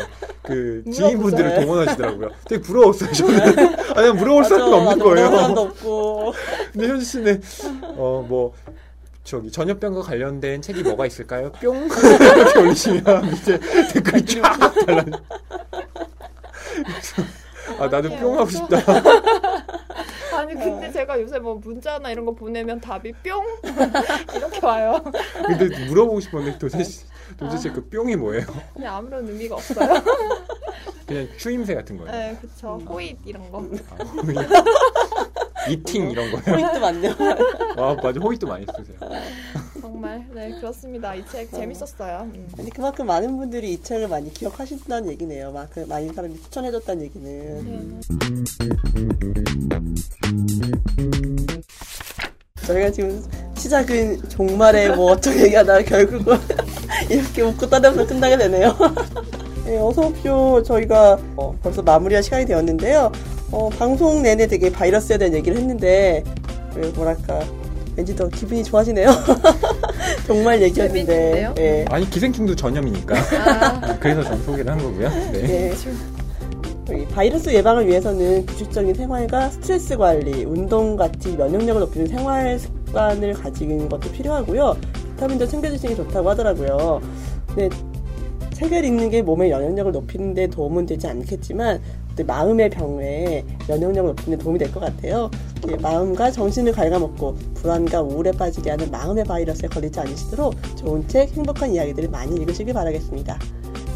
그. 0.44 0.84
지인분들을 0.92 1.62
동원하시더라고요. 1.62 2.30
되게 2.48 2.62
부러웠어요, 2.62 3.12
저는. 3.12 3.58
아니, 3.96 4.18
부러울 4.18 4.44
사람이 4.44 4.74
없는 4.74 4.86
맞아. 4.86 4.98
사람도 4.98 5.04
거예요. 5.04 5.28
없고. 5.68 6.34
근데 6.74 6.88
현수 6.88 7.06
씨는, 7.06 7.42
어, 7.98 8.26
뭐, 8.28 8.54
저기, 9.24 9.52
전염병과 9.52 10.02
관련된 10.02 10.62
책이 10.62 10.84
뭐가 10.84 11.06
있을까요? 11.06 11.52
뿅! 11.54 11.88
이렇게 11.88 12.60
올리시면 12.60 13.30
밑에 13.32 13.60
댓글이 13.94 14.26
쫙 14.26 14.58
달라. 14.86 15.06
아, 17.80 17.84
나도 17.88 17.98
아니에요. 18.08 18.20
뿅 18.22 18.40
하고 18.40 18.50
싶다. 18.50 18.78
아니 20.38 20.56
근데 20.56 20.92
제가 20.92 21.20
요새 21.22 21.38
뭐 21.40 21.56
문자나 21.56 22.10
이런 22.10 22.26
거 22.26 22.34
보내면 22.34 22.82
답이 22.82 23.14
뿅 23.24 23.46
이렇게 24.36 24.66
와요. 24.66 25.00
근데 25.46 25.86
물어보고 25.88 26.20
싶었는데 26.20 26.58
도대체, 26.58 27.06
도대체 27.38 27.70
그 27.70 27.88
뿅이 27.90 28.16
뭐예요? 28.16 28.46
그냥 28.74 28.96
아무런 28.96 29.28
의미가 29.28 29.56
없어요. 29.56 30.02
그냥 31.06 31.28
추임새 31.38 31.76
같은 31.76 31.98
거예요. 31.98 32.12
네, 32.12 32.38
그쵸. 32.42 32.80
호잇 32.88 33.18
이런 33.26 33.52
거. 33.52 33.60
아, 33.92 33.98
이팅 35.70 36.10
이런 36.12 36.32
거예요. 36.32 36.44
포인트 36.46 36.78
많네요. 36.78 37.14
아, 37.78 37.96
맞아. 38.02 38.20
호잇도 38.20 38.48
많이 38.48 38.66
쓰세요. 38.66 38.98
정말 39.80 40.26
네 40.34 40.52
그렇습니다. 40.60 41.14
이 41.16 41.24
책 41.32 41.52
재밌었어요. 41.52 42.30
음. 42.34 42.48
아니, 42.58 42.70
그만큼 42.70 43.06
많은 43.06 43.38
분들이 43.38 43.74
이 43.74 43.82
책을 43.82 44.08
많이 44.08 44.34
기억하신다는 44.34 45.10
얘기네요. 45.12 45.52
막, 45.52 45.70
그 45.72 45.82
많은 45.82 46.14
사람이 46.14 46.42
추천해줬다는 46.44 47.04
얘기는. 47.04 48.00
네. 48.00 48.00
저희가 52.66 52.92
지금 52.92 53.24
시작은 53.58 54.30
종말에 54.30 54.96
뭐 54.96 55.12
어쩌고 55.14 55.40
얘기하다가 55.42 55.84
결국은 55.84 56.38
이렇게 57.10 57.42
웃고 57.42 57.68
떠들면서 57.70 58.08
끝나게 58.08 58.38
되네요. 58.38 58.76
네, 59.66 59.78
어서옵쇼. 59.78 60.64
저희가 60.64 61.20
어, 61.36 61.56
벌써 61.62 61.82
마무리할 61.82 62.24
시간이 62.24 62.46
되었는데요. 62.46 63.12
어, 63.52 63.70
방송 63.70 64.22
내내 64.22 64.48
되게 64.48 64.72
바이러스에 64.72 65.18
대한 65.18 65.34
얘기를 65.34 65.58
했는데, 65.58 66.24
왜 66.76 66.88
뭐랄까, 66.90 67.42
왠지 67.96 68.16
더 68.16 68.28
기분이 68.30 68.64
좋아지네요. 68.64 69.10
정말 70.26 70.62
얘기였는데. 70.62 71.06
재밌는데요? 71.06 71.54
네. 71.56 71.86
아니, 71.90 72.10
기생충도 72.10 72.56
전염이니까. 72.56 73.16
아, 73.18 73.98
그래서 74.00 74.24
전 74.24 74.42
소개를 74.44 74.72
한 74.72 74.78
거고요. 74.78 75.10
네. 75.34 75.74
네. 76.88 77.08
바이러스 77.14 77.50
예방을 77.54 77.88
위해서는 77.88 78.46
규칙적인 78.46 78.94
생활과 78.96 79.50
스트레스 79.50 79.98
관리, 79.98 80.44
운동 80.44 80.96
같이 80.96 81.36
면역력을 81.36 81.80
높이는 81.82 82.08
생활 82.08 82.60
습관을 82.60 83.34
가지는 83.34 83.88
것도 83.88 84.12
필요하고요. 84.12 84.78
비타민도 85.16 85.48
챙겨주시는 85.48 85.96
게 85.96 86.04
좋다고 86.04 86.30
하더라고요. 86.32 87.02
근데 87.48 87.70
책을 88.54 88.84
읽는 88.86 89.10
게 89.10 89.22
몸의 89.22 89.50
면역력을 89.50 89.92
높이는 89.92 90.34
데 90.34 90.48
도움은 90.48 90.86
되지 90.86 91.08
않겠지만 91.08 91.80
또 91.80 92.01
마음의 92.26 92.70
병에 92.70 93.46
면역력을 93.68 94.10
높이는 94.10 94.38
데 94.38 94.44
도움이 94.44 94.60
될 94.60 94.72
것 94.72 94.80
같아요. 94.80 95.30
예, 95.70 95.76
마음과 95.78 96.32
정신을 96.32 96.72
갉아먹고 96.74 97.36
불안과 97.56 98.02
우울에 98.02 98.32
빠지게 98.32 98.70
하는 98.72 98.90
마음의 98.92 99.26
바이러스에 99.26 99.70
걸리지 99.70 100.00
않으시도록 100.00 100.56
좋은 100.78 101.08
책, 101.08 101.32
행복한 101.32 101.74
이야기들을 101.74 102.10
많이 102.10 102.36
읽으시길 102.36 102.74
바라겠습니다. 102.74 103.38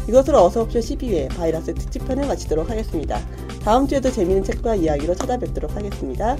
이것으로 0.08 0.44
어서옵쇼 0.44 0.78
12회 0.78 1.28
바이러스 1.36 1.74
특집편을 1.74 2.26
마치도록 2.26 2.70
하겠습니다. 2.70 3.20
다음 3.62 3.86
주에도 3.88 4.10
재미있는 4.10 4.44
책과 4.44 4.76
이야기로 4.76 5.14
찾아뵙도록 5.14 5.74
하겠습니다. 5.74 6.36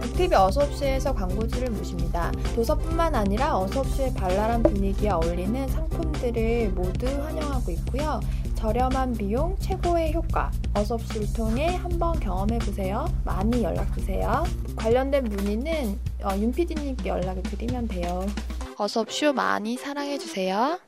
북TV 0.00 0.34
어서옵시에서 0.34 1.14
광고주를 1.14 1.70
모십니다. 1.70 2.32
도서뿐만 2.56 3.14
아니라 3.14 3.58
어서옵시의 3.58 4.14
발랄한 4.14 4.62
분위기에 4.62 5.10
어울리는 5.10 5.68
상품들을 5.68 6.70
모두 6.74 7.06
환영하고 7.06 7.70
있고요. 7.72 8.20
저렴한 8.60 9.14
비용, 9.14 9.56
최고의 9.58 10.12
효과. 10.12 10.50
어서옵시를 10.74 11.32
통해 11.32 11.76
한번 11.76 12.20
경험해보세요. 12.20 13.06
많이 13.24 13.62
연락주세요. 13.62 14.44
관련된 14.76 15.24
문의는 15.24 15.98
어, 16.22 16.36
윤PD님께 16.36 17.08
연락을 17.08 17.42
드리면 17.42 17.88
돼요. 17.88 18.26
어서옵쇼 18.76 19.32
많이 19.32 19.78
사랑해주세요. 19.78 20.78